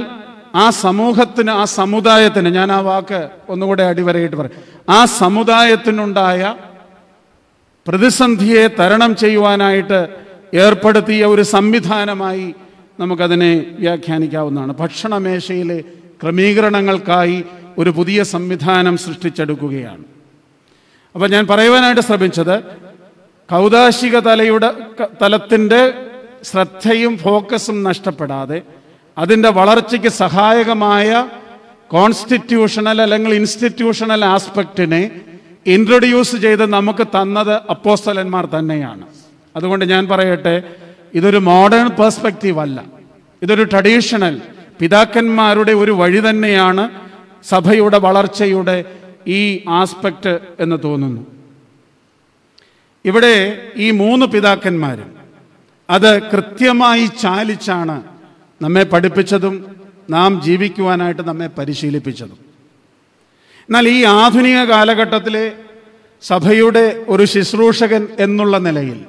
ആ 0.55 0.65
സമൂഹത്തിന് 0.83 1.51
ആ 1.51 1.63
സമുദായത്തിന് 1.79 2.49
ഞാൻ 2.49 2.69
ആ 2.71 2.79
വാക്ക് 2.79 3.21
ഒന്നുകൂടെ 3.49 3.83
അടിവരയിട്ട് 3.83 4.35
പറയും 4.35 4.59
ആ 4.89 4.99
സമുദായത്തിനുണ്ടായ 5.15 6.41
പ്രതിസന്ധിയെ 7.87 8.67
തരണം 8.67 9.15
ചെയ്യുവാനായിട്ട് 9.15 10.07
ഏർപ്പെടുത്തിയ 10.53 11.25
ഒരു 11.25 11.41
സംവിധാനമായി 11.41 12.53
നമുക്കതിനെ 12.99 13.65
വ്യാഖ്യാനിക്കാവുന്നതാണ്. 13.79 14.73
ഭക്ഷണമേശയിലെ 14.73 15.79
ക്രമീകരണങ്ങൾക്കായി 16.23 17.43
ഒരു 17.77 17.89
പുതിയ 17.89 18.23
സംവിധാനം 18.23 18.97
സൃഷ്ടിച്ചെടുക്കുകയാണ്. 18.97 20.03
അപ്പം 21.15 21.31
ഞാൻ 21.31 21.47
പറയുവാനായിട്ട് 21.47 22.01
ശ്രമിച്ചത് 22.01 22.63
കൗതാശിക 23.51 24.19
തലയുടെ 24.19 24.69
തലത്തിന്റെ 25.21 25.93
ശ്രദ്ധയും 26.43 27.17
ഫോക്കസും 27.17 27.83
നഷ്ടപ്പെടാതെ 27.83 28.61
അതിന്റെ 29.17 29.49
വളർച്ചയ്ക്ക് 29.49 30.07
സഹായകമായ 30.07 31.27
കോൺസ്റ്റിറ്റ്യൂഷണൽ 31.91 33.01
അല്ലെങ്കിൽ 33.01 33.33
ഇൻസ്റ്റിറ്റ്യൂഷണൽ 33.33 34.25
ആസ്പെക്റ്റിനെ 34.25 35.03
ഇൻട്രൊഡ്യൂസ് 35.67 36.35
ചെയ്ത് 36.35 36.65
നമുക്ക് 36.65 37.07
തന്നത് 37.07 37.53
അപ്പോസ്തലന്മാർ 37.53 38.45
തന്നെയാണ്. 38.45 39.07
അതുകൊണ്ട് 39.55 39.85
ഞാൻ 39.85 40.07
പറയട്ടെ 40.07 40.63
ഇതൊരു 41.13 41.37
മോഡേൺ 41.37 41.87
പേഴ്സ്പെക്റ്റീവ് 41.87 42.59
അല്ല. 42.59 42.83
ഇതൊരു 43.41 43.63
ട്രഡീഷണൽ 43.63 44.41
പിതാക്കന്മാരുടെ 44.79 45.71
ഒരു 45.71 45.91
വഴി 45.91 46.29
തന്നെയാണ് 46.29 46.89
സഭയുടെ 47.43 47.97
വളർച്ചയുടെ 47.97 48.85
ഈ 49.27 49.61
ആസ്പെക്റ്റ് 49.67 50.39
എന്ന് 50.59 50.75
തോന്നുന്നു. 50.83 51.27
ഇവിടെ 53.05 53.61
ഈ 53.75 53.91
മൂന്ന് 53.91 54.25
പിതാക്കന്മാരും 54.25 55.13
അത് 55.89 56.21
കൃത്യമായി 56.21 57.05
ചാലിച്ചാണ് 57.05 58.03
നമ്മെ 58.61 58.83
പഠിപ്പിച്ചതും 58.83 59.75
നാം 60.09 60.41
ജീവിക്കുവാനായിട്ട് 60.41 61.21
നമ്മെ 61.21 61.47
പരിശീലിപ്പിച്ചതും. 61.47 62.42
എന്നാൽ 63.69 63.87
ഈ 63.87 64.03
ആധുനിക 64.03 64.63
കാലഘട്ടത്തിലെ 64.63 65.51
സഭയുടെ 66.21 67.05
ഒരു 67.07 67.23
ശുശ്രൂഷകൻ 67.23 68.07
എന്നുള്ള 68.19 68.57
നിലയിൽ 68.57 68.99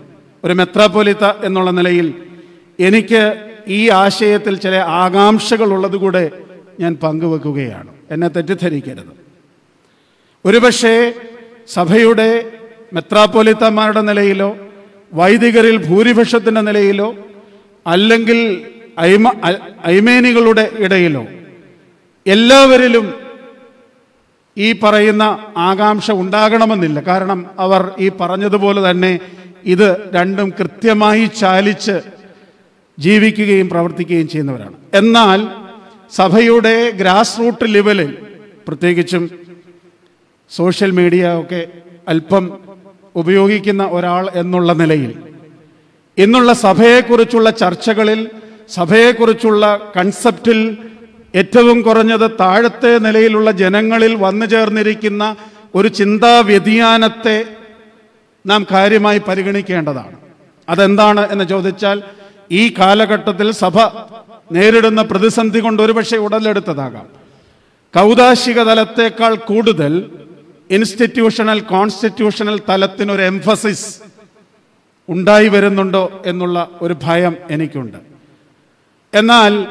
ഒരു 0.45 0.53
മെത്രാപ്പൊലിത്ത 0.53 1.25
എന്നുള്ള 1.45 1.71
നിലയിൽ 1.71 2.15
എനിക്ക് 2.79 3.51
ഈ 3.69 3.89
ആശയത്തിൽ 3.89 4.59
ചില 4.59 4.75
ആകാംക്ഷകൾ 4.75 5.73
ഉള്ളതുകൂടെ 5.73 6.31
ഞാൻ 6.81 6.95
പങ്കുവെക്കുകയാണ്. 6.95 7.91
എന്നെ 8.11 8.29
തെറ്റിദ്ധരിക്കരുത്. 8.29 9.13
ഒരുപക്ഷെ 10.45 11.15
സഭയുടെ 11.69 12.51
മെത്രാപ്പൊലിത്തന്മാരുടെ 12.93 14.01
നിലയിലോ 14.01 14.57
വൈദികരിൽ 15.15 15.77
ഭൂരിപക്ഷത്തിന്റെ 15.87 16.61
നിലയിലോ 16.61 17.15
അല്ലെങ്കിൽ 17.87 18.65
ഐമ 19.01 19.33
ഐമേനികളുടെ 19.87 20.71
ഇടയിലോ 20.79 21.27
എല്ലാവരിലും 22.27 23.24
ഈ 24.57 24.69
പറയുന്ന 24.83 25.25
ആകാംക്ഷ 25.57 26.11
ഉണ്ടാകണമെന്നില്ല. 26.11 27.01
കാരണം 27.01 27.41
അവർ 27.59 27.83
ഈ 27.99 28.09
പറഞ്ഞതുപോലെ 28.21 28.91
തന്നെ 28.91 29.13
ഇത് 29.65 29.89
രണ്ടും 30.15 30.49
കൃത്യമായി 30.59 31.27
ചാലിച്ച് 31.27 31.97
ജീവിക്കുകയും 32.99 33.69
പ്രവർത്തിക്കുകയും 33.69 34.29
ചെയ്യുന്നവരാണ്. 34.29 34.75
എന്നാൽ 34.95 35.41
സഭയുടെ 36.13 36.91
ഗ്രാസ് 36.91 37.39
റൂട്ട് 37.39 37.75
ലെവലിൽ 37.75 38.11
പ്രത്യേകിച്ചും 38.69 39.25
സോഷ്യൽ 40.51 40.91
മീഡിയ 40.91 41.25
ഒക്കെ 41.41 41.67
അല്പം 42.09 42.45
ഉപയോഗിക്കുന്ന 43.15 43.85
ഒരാൾ 43.87 44.25
എന്നുള്ള 44.35 44.73
നിലയിൽ 44.73 45.13
ഇന്നുള്ള 46.19 46.53
സഭയെക്കുറിച്ചുള്ള 46.53 47.51
ചർച്ചകളിൽ 47.51 48.21
സഭയെക്കുറിച്ചുള്ള 48.75 49.65
കൺസെപ്റ്റിൽ 49.97 50.61
ഏറ്റവും 51.35 51.83
കുറഞ്ഞത് 51.83 52.31
താഴത്തെ 52.31 52.99
നിലയിലുള്ള 52.99 53.51
ജനങ്ങളിൽ 53.51 54.15
വന്നു 54.15 54.47
ചേർന്നിരിക്കുന്ന 54.47 55.37
ഒരു 55.75 55.89
ചിന്താ 55.89 56.41
വ്യതിയാനത്തെ 56.41 57.45
നാം 58.47 58.67
കാര്യമായി 58.73 59.19
പരിഗണിക്കേണ്ടതാണ്. 59.29 60.17
അതെന്താണ് 60.69 61.33
എന്ന് 61.33 61.45
ചോദിച്ചാൽ 61.45 62.03
ഈ 62.51 62.75
കാലഘട്ടത്തിൽ 62.79 63.51
സഭ 63.51 63.79
നേരിടുന്ന 64.53 65.03
പ്രതിസന്ധി 65.03 65.61
കൊണ്ട് 65.61 65.83
ഒരുപക്ഷെ 65.83 66.17
ഉടലെടുത്തതാകാം. 66.17 67.07
കൗതാശിക 67.95 68.63
തലത്തേക്കാൾ 68.63 69.35
കൂടുതൽ 69.35 70.11
ഇൻസ്റ്റിറ്റ്യൂഷണൽ 70.71 71.61
കോൺസ്റ്റിറ്റ്യൂഷണൽ 71.61 72.61
തലത്തിനൊരു 72.69 73.23
എംഫസിസ് 73.23 74.01
ഉണ്ടായി 75.09 75.49
വരുന്നുണ്ടോ 75.49 76.23
എന്നുള്ള 76.27 76.69
ഒരു 76.83 76.97
ഭയം 77.03 77.37
എനിക്കുണ്ട്. 77.51 77.99
എന്നാൽ 79.15 79.67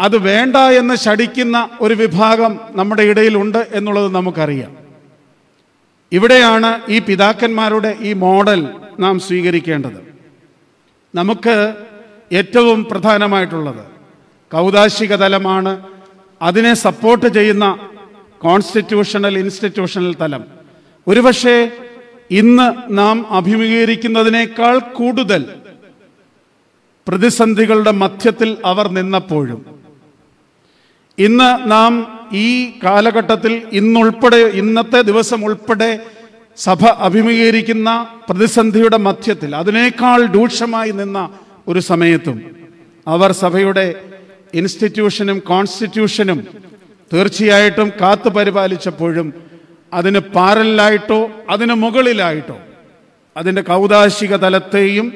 അത് 0.00 0.16
വേണ്ട 0.16 0.56
എന്ന് 0.56 0.94
ശടിക്കുന്ന 0.94 1.68
ഒരു 1.80 1.94
വിഭാഗം 1.94 2.60
നമ്മുടെ 2.70 3.02
ഇടയിലുണ്ട് 3.02 3.68
എന്നുള്ളത് 3.72 4.14
നമുക്കറിയാം. 4.14 4.76
ഇവിടെയാണ് 6.12 6.80
ഈ 6.88 6.98
പിതാക്കന്മാരുടെ 6.98 7.96
ഈ 8.00 8.12
മോഡൽ 8.12 8.68
നാം 9.00 9.20
സ്വീകരിക്കേണ്ടത്. 9.20 10.14
നമുക്ക് 11.14 11.74
ഏറ്റവും 12.32 12.84
പ്രധാനമായിട്ടുള്ളത് 12.84 13.84
കൗതാശിക 14.52 15.14
തലമാണ്. 15.14 15.86
അതിനെ 16.42 16.74
സപ്പോർട്ട് 16.74 17.28
ചെയ്യുന്ന 17.28 17.78
കോൺസ്റ്റിറ്റ്യൂഷണൽ 18.38 19.38
ഇൻസ്റ്റിറ്റ്യൂഷണൽ 19.38 20.16
തലം. 20.20 20.44
ഒരുപക്ഷെ 21.08 21.72
ഇന്ന് 22.30 22.98
നാം 22.98 23.26
അഭിമുഖീകരിക്കുന്നതിനേക്കാൾ 23.30 24.78
കൂടുതൽ 24.78 25.44
പ്രതിസന്ധികളുടെ 27.08 27.90
മധ്യത്തിൽ 27.90 28.56
അവർ 28.64 28.88
നിന്നപ്പോഴും 28.88 29.79
ഇന്ന് 31.20 31.50
നാം 31.70 31.92
ഈ 32.32 32.48
കാലഘട്ടത്തിൽ 32.84 33.52
ഇന്നുൾപ്പെടെ 33.72 34.40
ഇന്നത്തെ 34.54 35.00
ദിവസം 35.02 35.40
ഉൾപ്പെടെ 35.44 35.90
സഭ 36.58 36.82
അഭിമുഖീകരിക്കുന്ന 37.00 37.90
പ്രതിസന്ധിയുടെ 38.30 38.98
മധ്യത്തിൽ 38.98 39.54
അതിനേക്കാൾ 39.54 40.20
രൂക്ഷമായി 40.34 40.92
നിന്ന 40.92 41.18
ഒരു 41.68 41.80
സമയത്തും 41.80 42.38
അവർ 43.06 43.30
സഭയുടെ 43.32 43.86
ഇൻസ്റ്റിറ്റ്യൂഷനും 44.54 45.38
കോൺസ്റ്റിറ്റ്യൂഷനും 45.46 46.38
തീർച്ചയായിട്ടും 47.10 47.88
കാത്തു 48.00 48.28
പരിപാലിച്ചപ്പോഴും 48.28 49.28
അതിന് 49.92 50.20
പാരലായിട്ടോ 50.34 51.20
അതിന് 51.50 51.74
മുകളിലായിട്ടോ 51.74 52.56
അതിന്റെ 53.36 53.62
കൗതാശിക 53.62 54.34
തലത്തെയും 54.36 55.06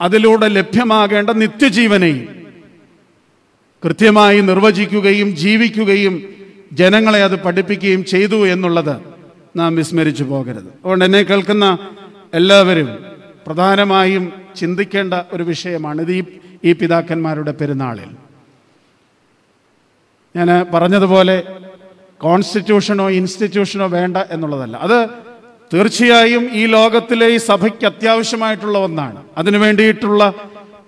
അതിലൂടെ 0.00 0.46
ലഭ്യമാകേണ്ട 0.48 1.30
നിത്യജീവനെയും 1.36 2.43
കൃത്യമായി 3.84 4.40
നിർവചിക്കുകയും 4.40 5.36
ജീവിക്കുകയും 5.36 6.22
ജനങ്ങളെ 6.72 7.22
അത് 7.22 7.42
പഠിപ്പിക്കുകയും 7.42 8.04
ചെയ്തു 8.04 8.46
എന്നുള്ളത് 8.46 8.96
നാം 9.56 9.76
വിസ്മരിച്ചു 9.76 10.24
പോകരുത്. 10.24 10.66
അതുകൊണ്ട് 10.66 11.04
എന്നെ 11.04 11.22
കേൾക്കുന്ന 11.22 11.78
എല്ലാവരും 12.34 12.98
പ്രധാനമായും 13.46 14.32
ചിന്തിക്കേണ്ട 14.56 15.14
ഒരു 15.32 15.42
വിഷയമാണ് 15.42 16.02
ഇത് 16.02 16.26
ഈ 16.64 16.72
പിതാക്കന്മാരുടെ 16.72 17.52
പെരുന്നാളിൽ. 17.52 18.10
ഞാൻ 20.36 20.66
പറഞ്ഞതുപോലെ 20.74 21.42
കോൺസ്റ്റിറ്റ്യൂഷനോ 22.18 23.10
ഇൻസ്റ്റിറ്റ്യൂഷനോ 23.10 23.86
വേണ്ട 23.86 24.16
എന്നുള്ളതല്ല. 24.16 24.76
അത് 24.76 25.08
തീർച്ചയായും 25.74 26.48
ഈ 26.52 26.66
ലോകത്തിലെ 26.66 27.26
ഈ 27.26 27.36
സഭയ്ക്ക് 27.36 27.86
അത്യാവശ്യമായിട്ടുള്ള 27.86 28.78
ഒന്നാണ്. 28.78 29.22
അതിനു 29.38 29.58
വേണ്ടിയിട്ടുള്ള 29.58 30.34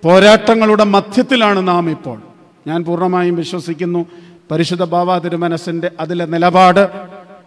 പോരാട്ടങ്ങളുടെ 0.03 0.83
മധ്യത്തിലാണ് 0.83 1.67
നാം 1.67 1.89
ഇപ്പോൾ. 1.89 2.26
ഞാൻ 2.67 2.83
പൂർണമായും 2.83 3.35
വിശ്വസിക്കുന്നു. 3.35 4.05
പരിശുദ്ധ 4.51 4.83
ബാബ 4.83 5.17
തിരുമനസിന്റെ 5.17 5.91
അതിലെ 5.99 6.25
നിലപാട് 6.25 6.89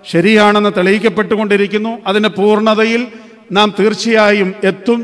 ശരിയാണെന്ന് 0.05 0.71
തെളിയിക്കപ്പെട്ടുകൊണ്ടിരിക്കുന്നു. 0.77 1.99
അതിന്റെ 2.07 2.29
പൂർണതയിൽ 2.29 3.07
നാം 3.53 3.75
തീർച്ചയായും 3.81 4.55
എത്തും. 4.65 5.01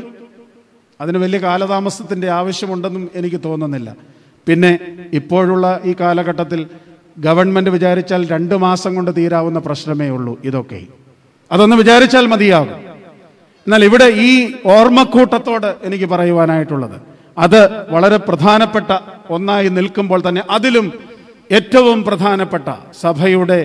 അതിന് 1.01 1.17
വലിയ 1.17 1.39
കാലതാമസത്തിന്റെ 1.39 2.29
ആവശ്യമുണ്ടെന്നും 2.29 3.09
എനിക്ക് 3.15 3.39
തോന്നുന്നില്ല. 3.45 3.95
പിന്നെ 4.47 4.79
ഇപ്പോഴുള്ള 5.13 5.79
ഈ 5.85 5.95
കാലഘട്ടത്തിൽ 5.99 6.67
ഗവൺമെന്റ് 7.19 7.69
വിചാരിച്ചാൽ 7.69 8.27
രണ്ട് 8.27 8.55
മാസം 8.57 8.95
കൊണ്ട് 8.95 9.11
തീരാവുന്ന 9.17 9.59
പ്രശ്നമേ 9.59 10.09
ഉള്ളൂ 10.09 10.39
ഇതൊക്കെ. 10.45 10.81
അതൊന്ന് 11.51 11.75
വിചാരിച്ചാൽ 11.75 12.25
മതിയാകും. 12.27 12.79
എന്നാൽ 13.65 13.83
ഇവിടെ 13.83 14.05
ഈ 14.05 14.53
ഓർമ്മക്കൂട്ടത്തോട് 14.65 15.75
എനിക്ക് 15.83 16.05
പറയുവാനായിട്ടുള്ളത്. 16.05 17.16
അത് 17.37 17.59
വളരെ 17.89 18.17
പ്രധാനപ്പെട്ട 18.27 18.91
ഒന്നായി 19.29 19.69
നിൽക്കുമ്പോൾ 19.69 20.19
തന്നെ 20.19 20.43
അതിലും 20.49 20.87
ഏറ്റവും 21.51 21.99
പ്രധാനപ്പെട്ട 22.03 22.69
സഭയുടെ 23.01 23.59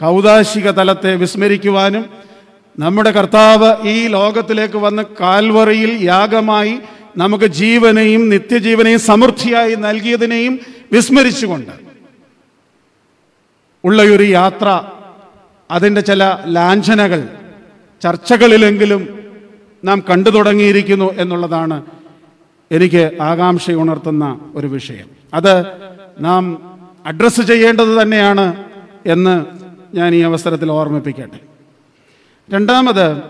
കൗതാശിക 0.00 0.68
തലത്തെ 0.70 1.12
വിസ്മരിക്കുവാനും 1.14 2.04
നമ്മുടെ 2.78 3.10
കർത്താവ് 3.10 3.70
ഈ 3.84 3.96
ലോകത്തിലേക്ക് 4.06 4.76
വന്ന് 4.76 5.02
കാൽവറിയിൽ 5.20 5.92
യാഗമായി 6.02 6.74
നമുക്ക് 7.16 7.48
ജീവനെയും 7.54 8.22
നിത്യജീവനെയും 8.28 9.00
സമൃദ്ധിയായി 9.00 9.74
നൽകിയതിനെയും 9.76 10.54
വിസ്മരിച്ചുകൊണ്ട് 10.92 11.72
ഉള്ളയൊരു 13.84 14.26
യാത്ര 14.30 14.68
അതിന്റെ 15.70 16.00
ചില 16.00 16.22
ലാഞ്ചനകൾ 16.46 17.20
ചർച്ചകളിലെങ്കിലും 18.02 19.02
നാം 19.82 19.98
കണ്ടു 20.10 20.30
തുടങ്ങിയിരിക്കുന്നു 20.30 21.08
എന്നുള്ളതാണ് 21.16 21.76
എനിക്ക് 22.70 23.22
ആകാംക്ഷ 23.22 23.70
ഉണർത്തുന്ന 23.70 24.52
ഒരു 24.54 24.66
വിഷയം. 24.66 25.10
അത് 25.34 25.64
നാം 26.20 26.62
അഡ്രസ്സ് 27.06 27.40
ചെയ്യേണ്ടത് 27.40 28.02
തന്നെയാണ് 28.02 28.64
എന്ന് 29.06 29.46
ഞാൻ 29.96 30.14
ഈ 30.14 30.20
അവസരത്തിൽ 30.20 30.70
ഓർമ്മിപ്പിക്കട്ടെ. 30.70 31.38
രണ്ടാമത് 32.50 33.22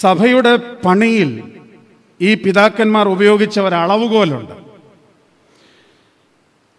സഭയുടെ 0.00 0.56
പണിയിൽ 0.56 1.42
ഈ 2.20 2.34
പിതാക്കന്മാർ 2.34 3.08
ഉപയോഗിച്ച 3.08 3.60
ഒരളവുകോലുണ്ട് 3.60 4.52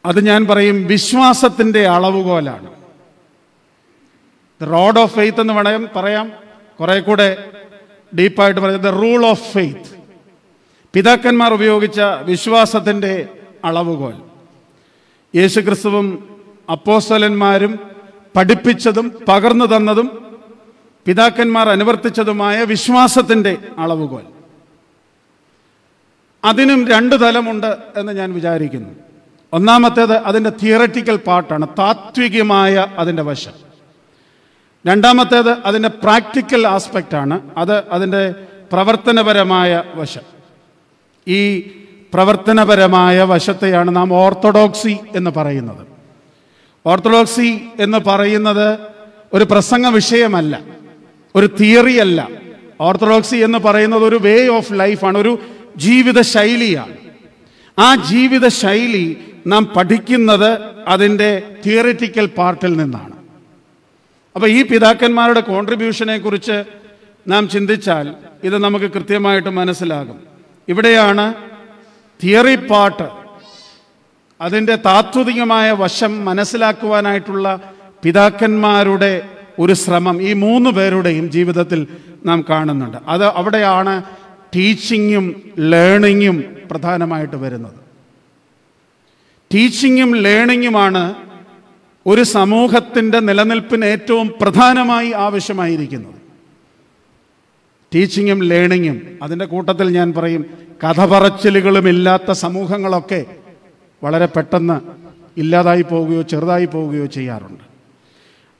അത് 0.05 0.25
ഞാൻ 0.25 0.45
പറയും 0.45 0.85
വിശ്വാസത്തിന്റെ 0.85 1.87
അളവുകോലാണ്. 1.87 2.69
ദ 4.61 4.63
റോഡ് 4.63 4.99
ഓഫ് 4.99 5.15
ഫെയ്ത്ത് 5.15 5.41
എന്ന് 5.41 5.53
വേണം 5.53 5.89
പറയാം. 5.95 6.31
കുറെ 6.79 6.99
കൂടെ 6.99 7.51
ഡീപ്പായിട്ട് 8.19 8.59
പറയാം. 8.59 8.79
ദ 8.79 8.87
റൂൾ 8.87 9.25
ഓഫ് 9.25 9.53
ഫെയ്ത്ത് 9.53 9.98
പിതാക്കന്മാർ 10.93 11.53
ഉപയോഗിച്ച 11.53 12.01
വിശ്വാസത്തിന്റെ 12.01 13.27
അളവുകോൽ. 13.65 14.13
യേശുക്രിസ്തുവും 15.35 16.07
അപ്പോസ്തലന്മാരും 16.69 17.79
പഠിപ്പിച്ചതും 18.35 19.13
പകർന്നു 19.27 19.65
തന്നതും 19.65 20.07
പിതാക്കന്മാർ 21.05 21.69
അനുവർത്തിച്ചതുമായ 21.69 22.63
വിശ്വാസത്തിന്റെ 22.63 23.57
അളവുകോൽ. 23.77 24.25
അതിനും 26.43 26.87
രണ്ട് 26.87 27.15
തലമുണ്ട് 27.15 27.77
എന്ന് 27.97 28.11
ഞാൻ 28.11 28.33
വിചാരിക്കുന്നു. 28.33 28.89
ഒന്നാമത്തേത് 29.53 30.17
അതിന്റെ 30.17 30.49
തിയററ്റിക്കൽ 30.63 31.15
പാർട്ടാണ് 31.15 31.67
താത്വികമായ 31.79 32.87
അതിന്റെ 32.97 33.23
വശം. 33.23 33.51
രണ്ടാമത്തേത് 34.87 35.49
അതിന്റെ 35.49 35.89
പ്രാക്ടിക്കൽ 35.89 36.67
ആസ്പെക്റ്റാണ് 36.67 37.41
അത് 37.57 37.83
അതിന്റെ 37.87 38.33
പ്രവർത്തനപരമായ 38.71 39.83
വശം. 39.95 40.38
ഈ 41.29 41.61
പ്രവർത്തനപരമായ 42.13 43.23
വശത്തെയാണ് 43.23 43.95
നാം 43.95 44.13
ഓർത്തഡോക്സി 44.13 44.97
എന്ന് 45.15 45.31
പറയുന്നത്. 45.31 45.87
ഓർത്തഡോക്സി 46.85 47.61
എന്ന് 47.79 47.97
പറയുന്നത് 47.97 48.77
ഒരു 49.33 49.43
പ്രസംഗ 49.43 49.87
വിഷയമല്ല 49.87 50.61
ഒരു 51.35 51.47
തിയറി 51.47 51.97
അല്ല. 51.97 52.29
ഓർത്തഡോക്സി 52.81 53.35
എന്ന് 53.35 53.59
പറയുന്നത് 53.59 54.03
ഒരു 54.03 54.15
വേ 54.15 54.47
ഓഫ് 54.47 54.73
ലൈഫാണ് 54.73 55.17
ഒരു 55.17 55.39
ജീവിത 55.77 56.21
ശൈലിയാണ്. 56.21 56.95
ആ 57.79 57.95
ജീവിത 57.95 58.47
ശൈലി 58.47 59.17
നാം 59.47 59.65
പഠിക്കുന്നത് 59.65 60.57
അതിന്റെ 60.87 61.43
തിയറിറ്റിക്കൽ 61.65 62.25
പാർട്ടിൽ 62.25 62.73
നിന്നാണ്. 62.77 63.15
അപ്പോൾ 64.35 64.47
ഈ 64.47 64.63
പിതാക്കന്മാരുടെ 64.63 65.39
കോൺട്രിബ്യൂഷനെ 65.39 66.17
കുറിച്ച് 66.17 66.63
നാം 67.27 67.49
ചിന്തിച്ചാൽ 67.49 68.15
ഇത് 68.43 68.57
നമുക്ക് 68.57 68.85
കൃത്യമായിട്ട് 68.85 69.49
മനസ്സിലാകും. 69.49 70.28
ഇവിടെയാണ് 70.69 71.33
തിയറി 72.23 72.55
പാർട്ട് 72.55 73.09
അതിന്റെ 74.41 74.75
താത്വികമായ 74.75 75.71
വശം 75.71 76.25
മനസ്സിലാക്കുവാനായിട്ടുള്ള 76.25 77.59
പിതാക്കന്മാരുടെ 78.03 79.29
ഒരു 79.59 79.73
ശ്രമം 79.73 80.21
ഈ 80.21 80.33
മൂന്ന് 80.33 80.69
പേരുടെയും 80.69 81.31
ജീവിതത്തിൽ 81.31 81.87
നാം 82.25 82.45
കാണുന്നുണ്ട്. 82.49 82.97
അത് 83.07 83.25
അവിടെയാണ് 83.25 84.03
ടീച്ചിങ്ങും 84.55 85.53
ലേണിങ്ങും 85.59 86.43
പ്രധാനമായിട്ട് 86.71 87.35
വരുന്നത്. 87.35 87.79
ടീച്ചിങ്ങും 89.53 90.15
ലേണിങ്ങുമാണ് 90.15 91.15
ഒരു 92.05 92.23
സമൂഹത്തിന്റെ 92.23 93.19
നിലനിൽപ്പിന് 93.19 93.85
ഏറ്റവും 93.85 94.33
പ്രധാനമായി 94.41 95.11
ആവശ്യമായിരിക്കുന്നത്. 95.11 96.18
ടീച്ചിങ്ങും 97.95 98.43
ലേണിങ്ങും 98.43 99.19
അതിന്റെ 99.23 99.45
കൂട്ടത്തിൽ 99.45 99.89
ഞാൻ 99.89 100.13
പറയും 100.13 100.45
കഥ 100.83 101.05
പറച്ചിലുകളും 101.05 101.89
ഇല്ലാത്ത 101.89 102.31
സമൂഹങ്ങളൊക്കെ 102.31 103.25
വളരെ 104.03 104.25
പെട്ടെന്ന് 104.25 104.79
ഇല്ലാതായി 105.37 105.81
പോവുകയോ 105.81 106.21
ചെറുതായി 106.21 106.65
പോവുകയോ 106.65 107.05
ചെയ്യാറുണ്ട്. 107.05 107.63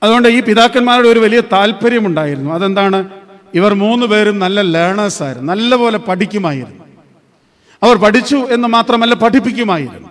അതുകൊണ്ട് 0.03 0.27
ഈ 0.27 0.41
പിതാക്കന്മാരുടെ 0.41 1.07
ഒരു 1.07 1.19
വലിയ 1.19 1.41
താല്പര്യമുണ്ടായിരുന്നു. 1.51 2.51
അതെന്താണ്? 2.51 3.09
ഇവർ 3.53 3.73
മൂന്ന് 3.73 4.05
പേരും 4.05 4.39
നല്ല 4.39 4.61
ലേണേഴ്സായിരുന്നു 4.61 5.53
നല്ലപോലെ 5.53 5.97
പഠിക്കുമായിരുന്നു. 5.97 6.85
അവർ 7.83 7.95
പഠിച്ചു 7.95 8.35
എന്ന് 8.35 8.67
മാത്രമല്ല 8.67 9.13
പഠിപ്പിക്കുമായിരുന്നു. 9.15 10.09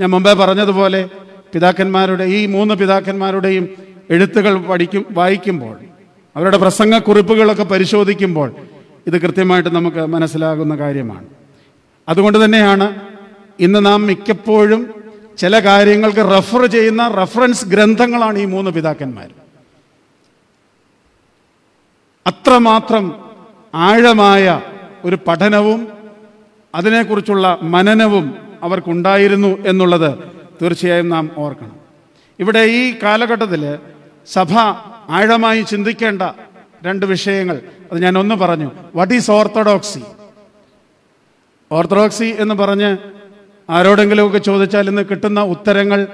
ഞാൻ 0.00 0.10
മുമ്പേ 0.10 0.32
പറഞ്ഞതുപോലെ 0.32 1.08
പിതാക്കന്മാരുടെ 1.54 2.24
ഈ 2.24 2.46
മൂന്ന് 2.46 2.74
പിതാക്കന്മാരുടെയും 2.74 3.68
എഴുത്തുകൾ 4.10 4.58
പഠിക്കും 4.58 5.06
വായിക്കുമ്പോൾ 5.10 5.76
അവരുടെ 6.36 6.56
പ്രസംഗക്കുറിപ്പുകളൊക്കെ 6.56 7.62
പരിശോധിക്കുമ്പോൾ 7.62 8.52
ഇത് 9.06 9.20
കൃത്യമായിട്ട് 9.20 9.70
നമുക്ക് 9.70 10.06
മനസ്സിലാകുന്ന 10.06 10.76
കാര്യമാണ്. 10.76 11.26
അതുകൊണ്ട് 12.08 12.44
തന്നെയാണ് 12.44 12.96
ഇന്ന് 13.60 13.86
നാം 13.86 14.06
മിക്കപ്പോഴും 14.06 15.02
ചില 15.38 15.58
കാര്യങ്ങൾക്ക് 15.58 16.30
റെഫർ 16.30 16.66
ചെയ്യുന്ന 16.66 17.08
റഫറൻസ് 17.08 17.66
ഗ്രന്ഥങ്ങളാണ് 17.66 18.38
ഈ 18.38 18.44
മൂന്ന് 18.44 18.70
പിതാക്കന്മാർ. 18.70 19.30
അത്രമാത്രം 22.26 23.24
ആഴമായ 23.74 24.60
ഒരു 25.04 25.18
പഠനവും 25.28 25.88
അതിനെക്കുറിച്ചുള്ള 26.74 27.58
മനനവും 27.62 28.34
അവർക്കുണ്ടായിരുന്നു 28.62 29.58
എന്നുള്ളത് 29.66 30.18
തീർച്ചയായും 30.62 31.08
നാം 31.08 31.30
ഓർക്കണം. 31.38 31.76
ഇവിടെ 32.40 32.58
ഈ 32.58 32.94
കാലഘട്ടത്തിൽ 33.02 33.78
സഭ 34.26 34.52
ആഴമായി 35.08 35.62
ചിന്തിക്കേണ്ട 35.62 36.22
രണ്ട് 36.84 37.06
വിഷയങ്ങൾ. 37.06 37.60
അത് 37.92 38.02
ഞാൻ 38.02 38.18
ഒന്ന് 38.18 38.34
പറഞ്ഞു. 38.34 38.70
വട്ട് 38.94 39.14
ഈസ് 39.14 39.30
ഓർത്തഡോക്സി 39.30 40.02
ഓർത്തഡോക്സി 41.72 42.36
എന്ന് 42.38 42.54
പറഞ്ഞ് 42.54 42.96
ആരോടെങ്കിലുമൊക്കെ 43.70 44.38
ചോദിച്ചാൽ 44.38 44.88
ഇന്ന് 44.88 45.02
കിട്ടുന്ന 45.02 45.42
ഉത്തരങ്ങൾ 45.42 46.06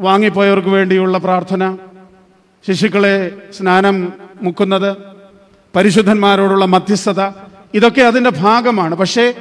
വാങ്ങിപ്പോയവർക്ക് 0.00 0.68
വേണ്ടിയുള്ള 0.68 1.18
പ്രാർത്ഥന 1.18 1.76
ശിശുക്കളെ 2.66 3.30
സ്നാനം 3.52 4.12
മുക്കുന്നത് 4.42 4.96
പരിശുദ്ധന്മാരോടുള്ള 5.76 6.64
മധ്യസ്ഥത 6.64 7.22
ഇതൊക്കെ 7.74 8.02
അതിന്റെ 8.02 8.30
ഭാഗമാണ്. 8.30 8.94
പക്ഷേ 8.94 9.34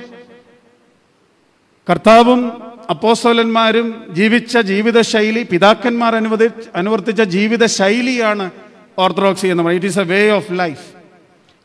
കർത്താവും 1.90 2.62
അപ്പോസ്തലന്മാരും 2.90 4.04
ജീവിച്ച 4.10 4.58
ജീവിതശൈലി 4.58 5.44
പിതാക്കന്മാർ 5.44 6.16
അനുവദി 6.16 6.50
അനുവർത്തിച്ച 6.76 7.22
ജീവിത 7.22 7.66
ശൈലിയാണ് 7.66 8.52
ഓർത്തഡോക്സി 9.00 9.48
എന്ന് 9.48 9.64
പറയുന്നത്. 9.64 9.90
It 9.90 10.02
is 10.02 10.10
a 10.10 10.14
way 10.14 10.30
of 10.30 10.60
life 10.60 10.86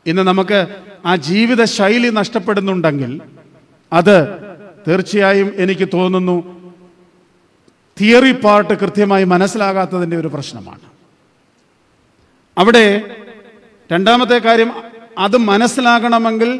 ഇന്ന് 0.05 0.21
നമുക്ക് 0.21 0.67
ആ 1.05 1.15
ജീവിത 1.15 1.63
ശൈലി 1.63 2.09
നഷ്ടപ്പെടുന്നുണ്ടെങ്കിൽ 2.09 3.21
അത് 3.93 4.27
തീർച്ചയായും 4.87 5.51
എനിക്ക് 5.57 5.89
തോന്നുന്നു 5.93 6.37
തിയറി 7.99 8.31
പാർട്ട് 8.31 8.73
കൃത്യമായി 8.73 9.23
മനസ്സിലാകാത്തതിന്റെ 9.23 10.17
ഒരു 10.17 10.27
പ്രശ്നമാണ്. 10.27 10.85
അവിടെ 12.57 13.15
രണ്ടാമത്തെ 13.91 14.37
കാര്യം 14.37 14.71
അത് 15.17 15.37
മനസ്സിലാകണമെങ്കിൽ 15.37 16.59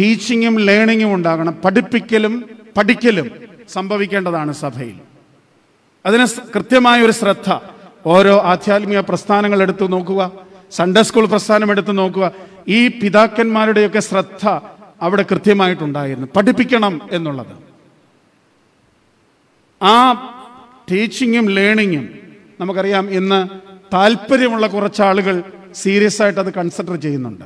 ടീച്ചിങ്ങും 0.00 0.60
ലേണിങ്ങും 0.60 1.14
ഉണ്ടാകണം. 1.14 1.52
പഠിപ്പിക്കലും 1.64 2.50
പഠിക്കലും. 2.76 3.47
സംഭവിക്കേണ്ടതാണ് 3.68 4.52
സഭയിൽ. 4.52 5.00
അതിന് 6.06 6.26
കൃത്യമായ 6.54 7.02
ഒരു 7.02 7.12
ശ്രദ്ധ. 7.12 7.58
ഓരോ 8.06 8.40
ആധ്യാത്മിക 8.40 9.00
പ്രസ്ഥാനങ്ങൾ 9.00 9.62
എടുത്തു 9.62 9.86
നോക്കുക. 9.86 10.32
സൺഡേ 10.70 11.02
സ്കൂൾ 11.02 11.26
പ്രസ്ഥാനം 11.26 11.70
എടുത്തു 11.70 11.92
നോക്കുക. 11.92 12.32
ഈ 12.68 12.88
പിതാക്കന്മാരുടെയൊക്കെ 12.88 13.98
ശ്രദ്ധ 13.98 14.48
അവിടെ 15.02 15.24
കൃത്യമായിട്ടുണ്ടായിരുന്നു. 15.30 16.28
പഠിപ്പിക്കണം 16.36 17.00
എന്നുള്ളത്. 17.12 17.54
ആ 19.84 20.12
ടീച്ചിങ്ങും 20.90 21.48
ലേണിങ്ങും 21.48 22.08
നമുക്കറിയാം 22.60 23.10
ഇന്ന് 23.10 23.48
താല്പര്യമുള്ള 23.92 24.66
കുറച്ച് 24.66 25.02
ആളുകൾ 25.02 25.42
സീരിയസ് 25.74 26.22
ആയിട്ട് 26.22 26.40
അത് 26.40 26.54
കൺസിഡർ 26.54 26.96
ചെയ്യുന്നുണ്ട്. 26.96 27.44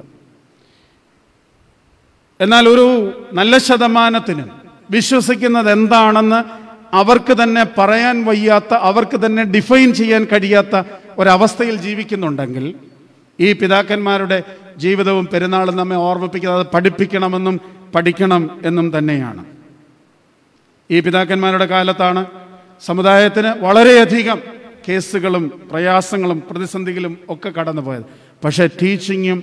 എന്നാൽ 2.40 2.68
ഒരു 2.68 2.86
നല്ല 3.32 3.58
ശതമാനത്തിന് 3.58 4.61
വിശ്വസിക്കുന്നത് 4.90 5.72
എന്താണെന്ന് 5.72 6.62
അവർക്ക് 6.96 7.42
തന്നെ 7.42 7.66
പറയാൻ 7.78 8.24
വയ്യാത്ത 8.24 8.74
അവർക്ക് 8.74 9.26
തന്നെ 9.26 9.42
ഡിഫൈൻ 9.42 9.94
ചെയ്യാൻ 9.94 10.26
കഴിയാത്ത 10.32 10.82
ഒരവസ്ഥയിൽ 11.18 11.76
ജീവിക്കുന്നുണ്ടെങ്കിൽ 11.76 12.74
ഈ 13.40 13.52
പിതാക്കന്മാരുടെ 13.52 14.42
ജീവിതവും 14.76 15.26
പെരുന്നാളും 15.26 15.76
നമ്മെ 15.76 15.96
ഓർമ്മിപ്പിക്കുന്നത് 15.96 16.66
പഠിപ്പിക്കണമെന്നും 16.74 17.60
പഠിക്കണം 17.94 18.60
എന്നും 18.64 18.98
തന്നെയാണ്. 18.98 19.44
ഈ 20.90 21.00
പിതാക്കന്മാരുടെ 21.00 21.64
കാലത്താണ് 21.64 22.26
സമുദായത്തിന് 22.80 23.64
വളരെയധികം 23.64 24.38
കേസുകളും 24.88 25.68
പ്രയാസങ്ങളും 25.70 26.42
പ്രതിസന്ധികളും 26.50 27.18
ഒക്കെ 27.28 27.48
കടന്നുപോയത്. 27.48 28.02
പക്ഷേ 28.44 28.66
ടീച്ചിങ്ങും 28.66 29.42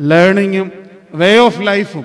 ലേണിങ്ങും 0.00 0.72
വേ 1.14 1.36
ഓഫ് 1.36 1.66
ലൈഫും 1.66 2.04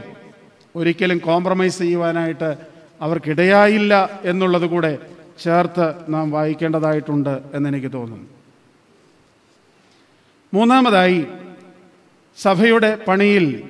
ഒരിക്കലും 0.76 1.17
കോംപ്രമൈസ് 1.17 1.78
ചെയ്യുവാനായിട്ട് 1.78 2.72
അവർക്കിടയായില്ല 3.03 4.21
എന്നുള്ളത് 4.25 4.65
കൂടെ 4.65 4.97
ചേർത്ത് 5.43 5.93
നാം 6.09 6.31
വായിക്കേണ്ടതായിട്ടുണ്ട് 6.31 7.41
എന്നെനിക്ക് 7.53 7.93
തോന്നുന്നു. 7.93 8.27
മൂന്നാമതായി 10.53 11.25
സഭയുടെ 12.37 12.97
പണിയിൽ 13.07 13.63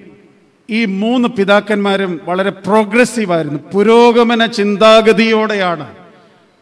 ഈ 0.70 0.86
മൂന്ന് 0.86 1.30
പിതാക്കന്മാരും 1.30 2.22
വളരെ 2.24 2.50
പ്രോഗ്രസീവായിരുന്നു. 2.50 3.60
പുരോഗമന 3.74 4.46
ചിന്താഗതിയോടെയാണ് 4.46 5.96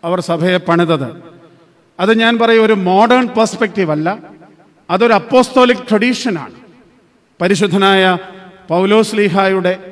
അവർ 0.03 0.19
സഭയെ 0.19 0.57
പണിതത്. 0.57 1.23
അത് 1.99 2.19
ഞാൻ 2.19 2.37
പറയും 2.37 2.65
ഒരു 2.65 2.73
മോഡേൺ 2.73 3.27
പെർസ്പെക്റ്റീവ് 3.27 3.91
അല്ല 3.91 4.19
അതൊരു 4.89 5.13
അപ്പോസ്തോലിക് 5.13 5.87
ട്രഡീഷനാണ്. 5.89 6.53
പരിശുദ്ധനായ 7.41 8.17
പൗലോസ് 8.69 9.15
ലീഹായുടെ 9.15 9.90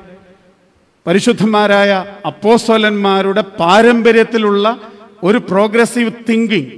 പരിശുദ്ധന്മാരായ 1.05 2.05
അപ്പോസ്തോലന്മാരുടെ 2.25 3.41
പാരമ്പര്യത്തിലുള്ള 3.41 4.65
ഒരു 5.23 5.37
പ്രോഗ്രസീവ് 5.37 6.11
തിങ്കിങ് 6.29 6.71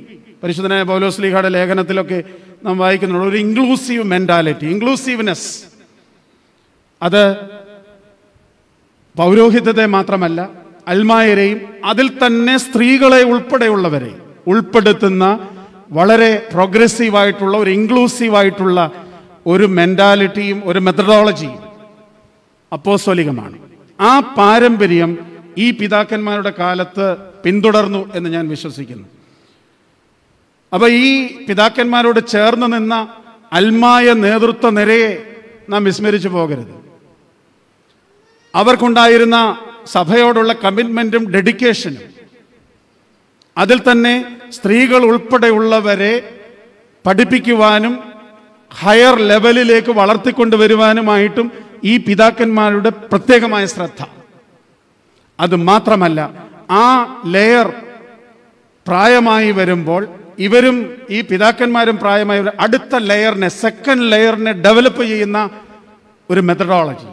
പരിശുദ്ധനായ 0.43 0.83
പൗലോസ് 0.83 1.21
ലീഹയുടെ 1.21 1.49
ലേഖനത്തിലൊക്കെ 1.49 2.23
നാം 2.63 2.77
വായിക്കുന്നുണ്ട്. 2.77 3.27
ഒരു 3.27 3.37
ഇൻക്ലൂസീവ് 3.37 4.03
മെന്റാലിറ്റി 4.03 4.65
ഇൻക്ലൂസീവ്നെസ് 4.65 5.49
അത് 7.01 7.23
പൗരോഹിത്യത്തെ 9.17 9.85
മാത്രമല്ല 9.85 10.49
അൽമായരെയും 10.87 11.59
അതിൽ 11.85 12.07
തന്നെ 12.25 12.57
സ്ത്രീകളെ 12.57 13.23
ഉൾപ്പെടെയുള്ളവരെ 13.23 14.13
ഉൾപ്പെടുത്തുന്ന 14.47 15.39
വളരെ 15.91 16.47
പ്രോഗ്രസീവായിട്ടുള്ള 16.51 17.57
ഒരു 17.57 17.69
ഇൻക്ലൂസീവായിട്ടുള്ള 17.69 18.91
ഒരു 19.45 19.65
മെന്റാലിറ്റിയും 19.65 20.61
ഒരു 20.65 20.79
മെത്തഡോളജിയും 20.79 21.59
അപ്പോസ്തോലികമാണ്. 22.71 23.70
ആ 24.09 24.13
പാരമ്പര്യം 24.37 25.11
ഈ 25.63 25.65
പിതാക്കന്മാരുടെ 25.79 26.51
കാലത്ത് 26.59 27.07
പിന്തുടർന്നു 27.43 28.01
എന്ന് 28.17 28.29
ഞാൻ 28.35 28.45
വിശ്വസിക്കുന്നു. 28.53 29.07
അപ്പൊ 30.71 30.87
ഈ 31.05 31.09
പിതാക്കന്മാരോട് 31.47 32.19
ചേർന്ന് 32.33 32.67
നിന്ന 32.73 32.95
അൽമായ 33.59 34.13
നേതൃത്വ 34.25 34.69
നിരയെ 34.77 35.11
നാം 35.71 35.81
വിസ്മരിച്ചു 35.83 36.29
പോകരുത്. 36.35 36.75
അവർക്കുണ്ടായിരുന്ന 38.53 39.37
സഭയോടുള്ള 39.95 40.51
കമ്മിറ്റ്മെന്റും 40.63 41.23
ഡെഡിക്കേഷനും 41.33 42.07
അതിൽ 43.57 43.79
തന്നെ 43.91 44.15
സ്ത്രീകൾ 44.57 45.01
ഉൾപ്പെടെയുള്ളവരെ 45.09 46.13
പഠിപ്പിക്കുവാനും 47.05 47.93
ഹയർ 48.71 49.15
ലെവലിലേക്ക് 49.31 49.91
വളർത്തിക്കൊണ്ടുവരുവാനുമായിട്ടും 49.91 51.47
ഈ 51.83 51.97
പിതാക്കന്മാരുടെ 51.97 52.89
പ്രത്യേകമായ 52.89 53.65
ശ്രദ്ധ. 53.65 54.01
അത് 55.39 55.55
മാത്രമല്ല 55.55 56.31
ആ 56.69 56.85
ലെയർ 57.25 57.67
പ്രായമായി 58.87 59.51
വരുമ്പോൾ 59.51 60.07
ഇവരും 60.39 60.97
ഈ 61.09 61.21
പിതാക്കന്മാരും 61.21 61.97
പ്രായമായി 61.97 62.41
അടുത്ത 62.59 62.95
ലെയറിനെ 62.95 63.47
സെക്കൻഡ് 63.47 64.11
ലെയറിനെ 64.11 64.51
ഡെവലപ്പ് 64.51 65.03
ചെയ്യുന്ന 65.03 65.49
ഒരു 66.29 66.41
മെത്തഡോളജി 66.41 67.07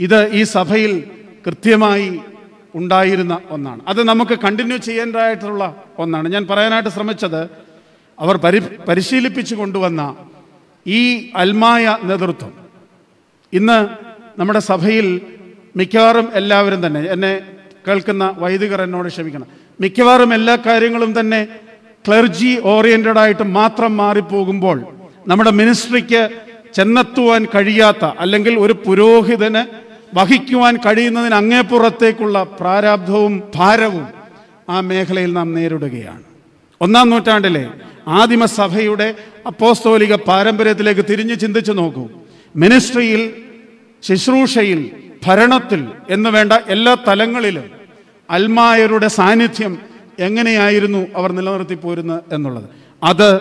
ഇത് 0.00 0.30
ഈ 0.32 0.42
സഭയിൽ 0.42 1.02
കൃത്യമായി 1.46 2.20
ഉണ്ടായിരുന്ന 2.74 3.38
ഒന്നാണ്. 3.50 3.80
അത് 3.88 4.08
നമുക്ക് 4.08 4.38
കണ്ടിന്യൂ 4.38 4.76
ചെയ്യേണ്ടതായിട്ടുള്ള 4.76 5.76
ഒന്നാണ്. 5.98 6.28
ഞാൻ 6.28 6.46
പറയാനായിട്ട് 6.50 6.88
ശ്രമിച്ചത് 6.88 7.50
അവർ 8.18 8.36
പരി 8.36 8.58
പരിശീലിപ്പിച്ചു 8.88 9.54
കൊണ്ടുവന്ന 9.54 10.14
ഈ 10.86 11.30
അൽമായ 11.34 11.98
നേതൃത്വം 12.04 12.61
ഇന്ന് 13.52 13.88
നമ്മുടെ 14.40 14.58
സഭയിൽ 14.58 15.20
മിക്കവാറും 15.76 16.28
എല്ലാവരും 16.34 16.86
തന്നെ 16.86 17.00
എന്നെ 17.00 17.40
കേൾക്കുന്ന 17.88 18.34
വൈദികർ 18.38 18.82
എന്നോട് 18.82 19.08
ക്ഷമിക്കണം. 19.08 19.46
മിക്കവാറും 19.80 20.34
എല്ലാ 20.34 20.58
കാര്യങ്ങളും 20.66 21.20
തന്നെ 21.20 21.46
ക്ലർജി 22.08 22.58
ഓറിയന്റഡ് 22.64 23.18
ആയിട്ട് 23.18 23.42
മാത്രം 23.42 23.96
മാറിപ്പോകുമ്പോൾ 23.96 24.78
നമ്മുടെ 25.28 25.50
മിനിസ്ട്രിക്ക് 25.50 26.30
ചെന്നെത്തുവാൻ 26.74 27.46
കഴിയാത്ത 27.54 28.04
അല്ലെങ്കിൽ 28.04 28.58
ഒരു 28.58 28.72
പുരോഹിതന് 28.86 29.62
വഹിക്കുവാൻ 30.14 30.76
കഴിയുന്നതിന് 30.76 31.34
അങ്ങേപ്പുറത്തേക്കുള്ള 31.34 32.42
പ്രാരാബ്ധവും 32.60 33.42
ഭാരവും 33.54 34.06
ആ 34.68 34.80
മേഖലയിൽ 34.80 35.32
നാം 35.32 35.54
നേരിടുകയാണ്. 35.54 36.22
ഒന്നാം 36.80 37.10
നൂറ്റാണ്ടിലെ 37.10 37.68
ആദിമസഭയുടെ 38.06 39.14
അപ്പോസ്തോലിക 39.46 40.14
പാരമ്പര്യത്തിലേക്ക് 40.14 41.04
തിരിഞ്ഞു 41.10 41.34
ചിന്തിച്ചു 41.34 41.72
നോക്കൂ. 41.72 42.10
മിനിസ്ട്രിയിൽ 42.56 43.34
ശുശ്രൂഷയിൽ 44.02 44.90
ഭരണത്തിൽ 45.26 45.86
എന്ന് 46.10 46.30
വേണ്ട 46.30 46.52
എല്ലാ 46.68 46.96
തലങ്ങളിലും 47.08 47.64
അൽമായരുടെ 48.30 49.08
സാന്നിധ്യം 49.08 49.78
എങ്ങനെയായിരുന്നു 50.18 51.06
അവർ 51.16 51.32
നിലനിർത്തി 51.32 51.74
പോരുന്നത് 51.74 52.22
എന്നുള്ളത്. 52.32 52.64
അത് 53.02 53.40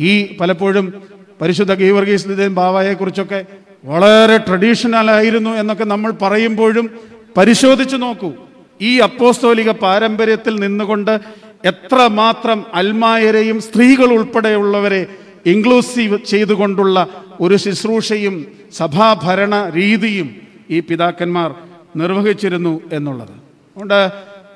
ഈ 0.00 0.36
പലപ്പോഴും 0.36 1.02
പരിശുദ്ധ 1.40 1.74
ഗീവർഗീസ് 1.74 2.48
ബാവയെ 2.48 2.92
കുറിച്ചൊക്കെ 2.92 3.44
വളരെ 3.84 4.36
ട്രഡീഷണൽ 4.36 5.10
ആയിരുന്നു 5.10 5.50
എന്നൊക്കെ 5.50 5.84
നമ്മൾ 5.84 6.10
പറയുമ്പോഴും 6.10 6.90
പരിശോധിച്ചു 7.36 7.96
നോക്കൂ. 7.96 8.32
ഈ 8.80 8.98
അപ്പോസ്തോലിക 8.98 9.70
പാരമ്പര്യത്തിൽ 9.70 10.60
നിന്നുകൊണ്ട് 10.60 11.20
എത്ര 11.64 12.06
മാത്രം 12.06 12.64
അൽമായരെയും 12.74 13.60
സ്ത്രീകൾ 13.60 14.04
ഉൾപ്പെടെയുള്ളവരെ 14.04 15.06
ഇൻക്ലൂസീവ് 15.52 16.18
ചെയ്തുകൊണ്ടുള്ള 16.30 16.96
ഒരു 17.40 17.56
ശുശ്രൂഷയും 17.64 18.36
സഭാഭരണ 18.78 19.54
രീതിയും 19.78 20.28
ഈ 20.70 20.80
പിതാക്കന്മാർ 20.80 21.50
നിർവഹിച്ചിരുന്നു 22.00 22.80
എന്നുള്ളത്. 22.92 23.34
അതുകൊണ്ട് 23.76 24.00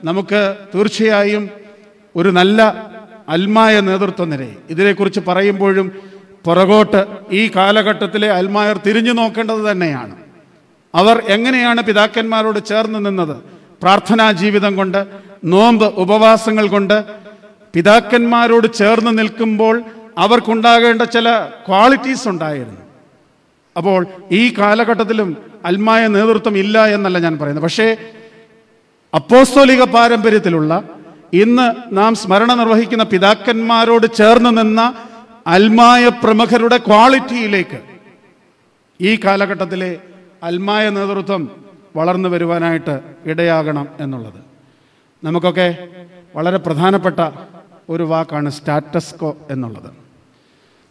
നമുക്ക് 0.04 0.40
തീർച്ചയായും 0.74 1.44
ഒരു 2.14 2.30
നല്ല 2.38 2.60
അൽമായ 3.34 3.74
നേതൃത്വ 3.88 4.24
നിരയെ 4.24 4.54
ഇതിനെക്കുറിച്ച് 4.72 5.20
പറയുമ്പോഴും 5.28 5.86
പുറകോട്ട് 6.46 7.00
ഈ 7.40 7.42
കാലഘട്ടത്തിലെ 7.56 8.28
അൽമായർ 8.38 8.76
തിരിഞ്ഞു 8.86 9.12
നോക്കേണ്ടത് 9.12 9.62
തന്നെയാണ്. 9.70 10.14
അവർ 10.94 11.16
എങ്ങനെയാണ് 11.34 11.80
പിതാക്കന്മാരോട് 11.88 12.60
ചേർന്ന് 12.70 13.00
നിന്നത്? 13.06 13.36
പ്രാർത്ഥനാ 13.82 14.26
ജീവിതം 14.42 14.72
കൊണ്ട് 14.76 15.00
നോമ്പ് 15.44 15.86
ഉപവാസങ്ങൾ 16.04 16.66
കൊണ്ട് 16.66 16.96
പിതാക്കന്മാരോട് 17.74 18.66
ചേർന്ന് 18.80 19.12
നിൽക്കുമ്പോൾ 19.18 19.76
അവർക്കുണ്ടാകേണ്ട 20.24 21.02
ചില 21.02 21.28
ക്വാളിറ്റീസ് 21.68 22.26
ഉണ്ടായിരുന്നു. 22.28 22.82
അപ്പോൾ 23.76 24.00
ഈ 24.32 24.42
കാലഘട്ടത്തിലും 24.58 25.28
അൽമായ 25.64 26.02
നേതൃത്വം 26.06 26.58
ഇല്ല 26.58 26.86
എന്നല്ല 26.96 27.18
ഞാൻ 27.26 27.34
പറയുന്നത്. 27.38 27.64
പക്ഷേ 27.64 27.88
അപ്പോസ്തോലിക 29.14 29.82
പാരമ്പര്യത്തിലുള്ള 29.84 30.72
ഇന്ന് 31.32 31.66
നാം 31.98 32.12
സ്മരണ 32.14 32.54
നിർവഹിക്കുന്ന 32.54 33.04
പിതാക്കന്മാരോട് 33.04 34.06
ചേർന്ന് 34.18 34.50
നിന്ന 34.58 34.80
അൽമായ 35.46 36.08
പ്രമുഖരുടെ 36.08 36.76
ക്വാളിറ്റിയിലേക്ക് 36.76 37.80
ഈ 39.00 39.12
കാലഘട്ടത്തിലെ 39.24 39.92
അൽമായ 40.42 40.84
നേതൃത്വം 40.96 41.42
വളർന്നു 41.96 42.28
വരുവാനായിട്ട് 42.28 42.94
ഇടയാകണം 43.26 43.86
എന്നുള്ളത്. 44.00 44.40
നമുക്കൊക്കെ 45.24 45.68
വളരെ 46.36 46.56
പ്രധാനപ്പെട്ട 46.56 47.20
ഒരു 47.88 48.02
വാക്കാണ് 48.02 48.50
സ്റ്റാറ്റസ്കോ 48.50 49.30
എന്നുള്ളത്. 49.50 49.90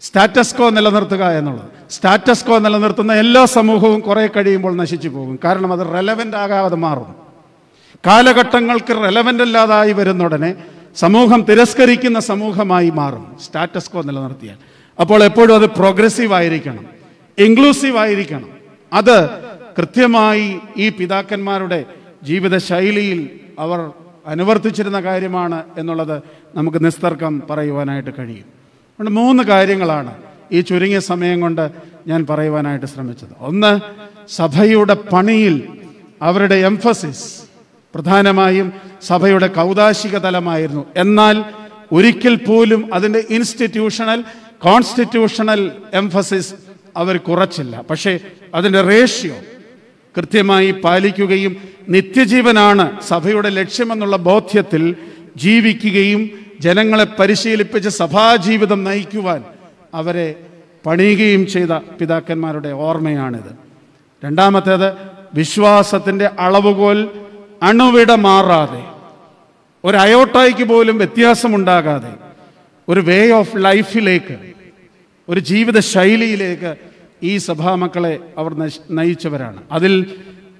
സ്റ്റാറ്റസ്കോ 0.01 0.69
നിലനിർത്തുക 0.69 1.29
എന്നുള്ളത്. 1.29 1.69
സ്റ്റാറ്റസ് 1.89 2.45
കോ 2.45 2.57
നിലനിർത്തുന്ന 2.57 3.13
എല്ലാ 3.13 3.45
സമൂഹവും 3.45 3.99
കുറെ 3.99 4.27
കഴിയുമ്പോൾ 4.27 4.75
നശിച്ചു 4.75 5.09
പോകും. 5.09 5.39
കാരണം 5.43 5.73
അത് 5.73 5.93
റെലവന്റ് 5.93 6.37
ആകാതെ 6.37 6.75
മാറും. 6.75 7.15
കാലഘട്ടങ്ങൾക്ക് 8.07 8.93
റെലവന്റ് 8.93 9.43
അല്ലാതായി 9.43 9.91
വരുന്ന 9.91 10.23
ഉടനെ 10.23 10.55
സമൂഹം 10.95 11.41
തിരസ്കരിക്കുന്ന 11.41 12.19
സമൂഹമായി 12.19 12.89
മാറും. 12.89 13.37
സ്റ്റാറ്റസ് 13.43 13.91
കോ 13.91 14.01
നിലനിർത്തിയാൽ. 14.01 14.57
അപ്പോൾ 15.01 15.23
എപ്പോഴും 15.23 15.55
അത് 15.55 15.65
പ്രോഗ്രസീവ് 15.65 16.33
ആയിരിക്കണം. 16.33 16.85
ഇൻക്ലൂസീവ് 17.37 17.97
ആയിരിക്കണം. 17.97 18.49
അത് 18.93 19.29
കൃത്യമായി 19.77 20.59
ഈ 20.77 20.89
പിതാക്കന്മാരുടെ 20.89 21.85
ജീവിത 22.23 22.57
ശൈലിയിൽ 22.57 23.29
അവർ 23.59 23.91
അനുവർത്തിച്ചിരുന്ന 24.27 25.01
കാര്യമാണ് 25.01 25.63
എന്നുള്ളത് 25.77 26.23
നമുക്ക് 26.55 26.85
നിസ്തർക്കം 26.85 27.41
പറയുവാനായിട്ട് 27.49 28.09
കഴിയും. 28.19 28.58
അതുകൊണ്ട് 28.99 29.21
മൂന്ന് 29.21 29.43
കാര്യങ്ങളാണ് 29.43 30.13
ഈ 30.51 30.61
ചുരുങ്ങിയ 30.61 30.99
സമയം 30.99 31.41
കൊണ്ട് 31.41 31.71
ഞാൻ 32.07 32.25
പറയുവാനായിട്ട് 32.29 32.85
ശ്രമിച്ചത്. 32.85 33.29
ഒന്ന് 33.39 33.79
സഭയുടെ 34.29 34.93
പണിയിൽ 34.93 35.67
അവരുടെ 36.21 36.55
എംഫസിസ് 36.55 37.43
പ്രധാനമായും 37.95 38.73
സഭയുടെ 39.01 39.47
കൗതാശിക 39.47 40.17
തലമായിരുന്നു. 40.17 40.85
എന്നാൽ 40.97 41.45
ഒരിക്കൽ 41.91 42.35
പോലും 42.35 42.93
അതിന്റെ 42.93 43.23
ഇൻസ്റ്റിറ്റ്യൂഷണൽ 43.29 44.23
കോൺസ്റ്റിറ്റ്യൂഷണൽ 44.59 45.71
എംഫസിസ് 45.93 46.53
അവർ 46.97 47.17
കുറച്ചില്ല. 47.17 47.81
പക്ഷേ 47.89 48.19
അതിന്റെ 48.55 48.81
റേഷ്യോ 48.81 49.35
കൃത്യമായി 50.17 50.71
പാലിക്കുകയും 50.71 51.55
നിത്യജീവനാണ് 51.89 53.01
സഭയുടെ 53.01 53.49
ലക്ഷ്യമെന്നുള്ള 53.49 54.17
ബോധ്യത്തിൽ 54.17 54.95
ജീവിക്കുകയും 55.37 56.48
ജനങ്ങളെ 56.59 57.03
പരിശീലിപ്പിച്ച് 57.03 57.89
സഭാജീവിതം 57.89 58.83
നയിക്കുവാൻ 58.83 59.43
അവരെ 59.93 60.35
പണിയുകയും 60.85 61.47
ചെയ്ത 61.47 61.67
പിതാക്കന്മാരുടെ 61.67 62.69
ഓർമ്മയാണിത്. 62.69 63.51
രണ്ടാമത്തേത് 64.25 64.93
വിശ്വാസത്തിന്റെ 65.33 66.25
അളവുകോൽ 66.39 67.09
അണുവിട 67.63 68.11
മാറാതെ 68.11 68.83
ഒരു 69.83 69.97
അയോട്ടായ്ക്ക് 69.97 70.63
പോലും 70.63 70.97
വ്യത്യാസമുണ്ടാകാതെ 70.97 72.11
ഒരു 72.87 72.99
വേ 72.99 73.29
ഓഫ് 73.31 73.51
ലൈഫിലേക്ക് 73.55 74.37
ഒരു 75.29 75.39
ജീവിത 75.39 75.79
ശൈലിയിലേക്ക് 75.79 76.75
ഈ 77.23 77.37
സഭാമക്കളെ 77.37 78.19
അവർ 78.37 78.53
നയിച്ചവരാണ്. 78.91 79.63
അതിൽ 79.71 80.05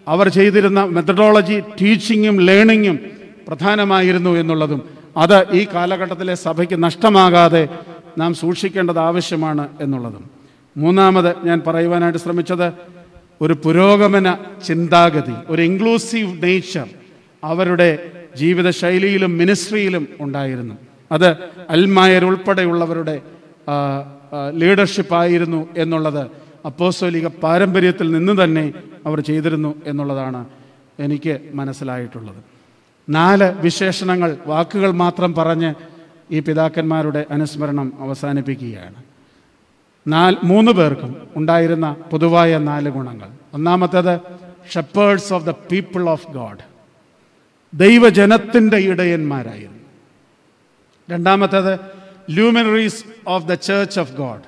അവർ 0.08 0.30
ചെയ്തിരുന്ന 0.30 0.84
മെത്തഡോളജി 0.84 1.60
ടീച്ചിങ്ങും 1.60 2.42
ലേണിങ്ങും 2.42 3.00
പ്രധാനമായിരുന്നു 3.48 4.30
എന്നുള്ളതും 4.30 4.99
അത് 5.18 5.52
ഈ 5.52 5.68
കാലഘട്ടത്തിലെ 5.74 6.36
സഭയ്ക്ക് 6.36 6.84
നഷ്ടമാകാതെ 6.84 7.68
നാം 8.18 8.34
സൂക്ഷിക്കേണ്ടത് 8.34 9.00
ആവശ്യമാണ് 9.00 9.70
എന്നുള്ളതും. 9.82 10.30
മൂന്നാമത് 10.78 11.48
ഞാൻ 11.48 11.62
പറയുവാനായിട്ട് 11.68 12.20
ശ്രമിച്ചത് 12.20 12.74
ഒരു 13.42 13.54
പുരോഗമന 13.54 14.38
ചിന്താഗതി 14.68 15.36
ഒരു 15.50 15.62
ഇൻക്ലൂസീവ് 15.62 16.44
നേച്ചർ 16.44 16.88
അവരുടെ 17.44 17.90
ജീവിതശൈലിയിലും 18.38 19.38
മിനിസ്ട്രിയിലും 19.38 20.08
ഉണ്ടായിരുന്നു. 20.20 20.76
അത് 21.12 21.30
അൽമായർ 21.70 22.26
ഉൾപ്പെടെയുള്ളവരുടെ 22.26 23.22
ലീഡർഷിപ്പ് 24.54 25.16
ആയിരുന്നു 25.16 25.68
എന്നുള്ളത് 25.78 26.24
അപ്പോസ്തോലിക 26.66 27.28
പാരമ്പര്യത്തിൽ 27.28 28.12
നിന്ന് 28.12 28.44
തന്നെ 28.44 28.74
അവർ 29.06 29.20
ചെയ്തിരുന്നു 29.20 29.76
എന്നുള്ളതാണ് 29.86 30.46
എനിക്ക് 31.00 31.40
മനസ്സിലായിട്ടുള്ളത്. 31.54 32.59
നാല് 33.10 33.44
വിശേഷണങ്ങൾ 33.44 34.38
വാക്കുകൾ 34.46 34.92
മാത്രം 34.92 35.34
പറഞ്ഞ് 35.34 35.74
ഈ 36.32 36.40
പിതാക്കന്മാരുടെ 36.40 37.26
അനുസ്മരണം 37.32 37.94
അവസാനിപ്പിക്കുകയാണ്. 38.00 39.04
നാല് 40.08 40.36
മൂന്ന് 40.44 40.72
പേർക്കും 40.72 41.28
ഉണ്ടായിരുന്ന 41.36 41.94
പൊതുവായ 42.12 42.58
നാല് 42.58 42.90
ഗുണങ്ങൾ. 42.90 43.30
ഒന്നാമത്തേത് 43.54 44.20
shepherds 44.74 45.34
of 45.34 45.46
the 45.46 45.50
people 45.50 46.10
of 46.10 46.28
God 46.28 46.60
ദൈവജനത്തിന്റെ 47.74 48.78
ഇടയന്മാരായിരുന്നു. 48.78 49.80
രണ്ടാമത്തേത് 51.10 51.80
luminaries 52.30 53.06
of 53.28 53.46
the 53.46 53.54
church 53.54 54.00
of 54.00 54.14
God 54.14 54.42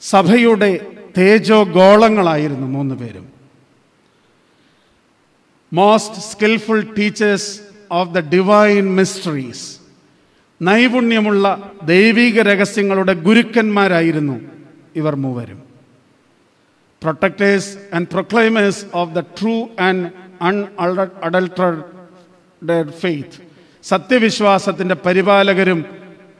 സഭയുടെ 0.00 0.86
തേജോ 1.18 1.64
ഗോളങ്ങളായിരുന്നു 1.64 2.66
മൂന്ന് 2.66 2.94
പേരും. 2.94 3.28
Most 5.72 6.16
skillful 6.16 6.94
teachers 6.98 7.73
of 7.98 8.12
the 8.16 8.20
divine 8.34 8.84
mysteries 8.98 9.66
നൈപുണ്യമുള്ള 10.60 11.44
ദൈവിക 11.92 12.40
രഹസ്യങ്ങളുടെ 12.50 13.14
ഗുരുക്കന്മാരായിരുന്നു 13.26 14.36
ഇവർ 15.00 15.14
മൂവരും. 15.24 15.60
Protectors 17.02 17.72
and 17.94 18.08
proclaimers 18.12 18.82
of 18.94 19.12
the 19.14 19.20
true 19.38 19.56
and 19.86 20.04
un 20.42 20.56
unadulterated 20.80 21.82
faith 23.02 23.38
സത്യവിശ്വാസത്തിന്റെ 23.84 24.96
പരിപാലകരും 25.06 25.80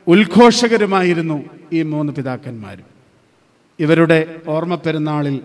ഉദ്ഘോഷകരുമായിരുന്നു 0.06 1.38
ഈ 1.72 1.80
മൂന്ന് 1.92 2.12
പിതാക്കന്മാരും. 2.12 2.88
ഇവരുടെ 3.78 4.18
ഓർമ്മ 4.54 4.74
പെരുന്നാളിൽ 4.74 5.36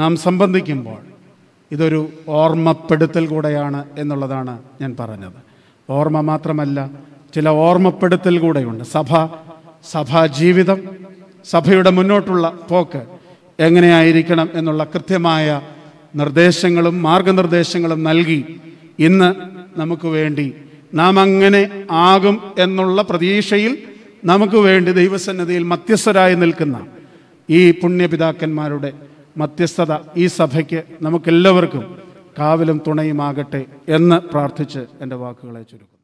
നാം 0.00 0.12
സംബന്ധിക്കുമ്പോൾ 0.16 1.00
ഇതൊരു 1.70 2.00
ഓർമ്മപ്പെടുത്തൽ 2.40 3.24
കൂടെയാണ് 3.26 3.80
എന്നുള്ളതാണ് 3.98 4.54
ഞാൻ 4.80 4.90
പറഞ്ഞത്. 5.00 5.38
ഓർമ്മ 5.90 6.20
മാത്രമല്ല 6.20 6.90
ചില 7.34 7.48
ഓർമ്മപ്പെടുത്തൽ 7.48 8.38
കൂടെയുണ്ട്. 8.38 8.84
സഭ 8.84 9.10
സഭാ 9.92 10.26
ജീവിതം 10.26 10.78
സഭയുടെ 11.44 11.90
മുന്നോട്ടുള്ള 11.90 12.58
പോക്ക് 12.70 13.02
എങ്ങനെയായിരിക്കണം 13.60 14.48
എന്നുള്ള 14.54 14.84
കൃത്യമായ 14.84 15.60
നിർദ്ദേശങ്ങളും 16.14 17.02
മാർഗനിർദ്ദേശങ്ങളും 17.02 18.04
നൽകി 18.04 18.60
ഇന്ന് 18.98 19.34
നമുക്ക് 19.76 20.06
വേണ്ടി 20.06 20.52
നാം 20.94 21.20
അങ്ങനെ 21.20 21.84
ആകും 21.90 22.40
എന്നുള്ള 22.58 23.02
പ്രതീക്ഷയിൽ 23.02 23.78
നമുക്ക് 24.24 24.56
വേണ്ടി 24.56 24.92
ദൈവസന്നതിയിൽ 24.92 25.62
മധ്യസ്ഥരായി 25.62 26.34
നിൽക്കുന്ന 26.34 26.86
ഈ 27.50 27.70
പുണ്യപിതാക്കന്മാരുടെ 27.70 28.92
മധ്യസ്ഥത 29.36 29.92
ഈ 30.16 30.26
സഭയ്ക്ക് 30.26 30.82
നമുക്കെല്ലാവർക്കും 31.02 32.05
കാവലും 32.38 32.82
തുണയുമാകട്ടെ 32.86 33.66
എന്ന് 33.88 34.16
പ്രാർത്ഥിച്ച് 34.32 34.86
എന്റെ 35.00 35.16
വാക്കുകളെ 35.16 35.62
ചുരുക്കും. 35.62 35.95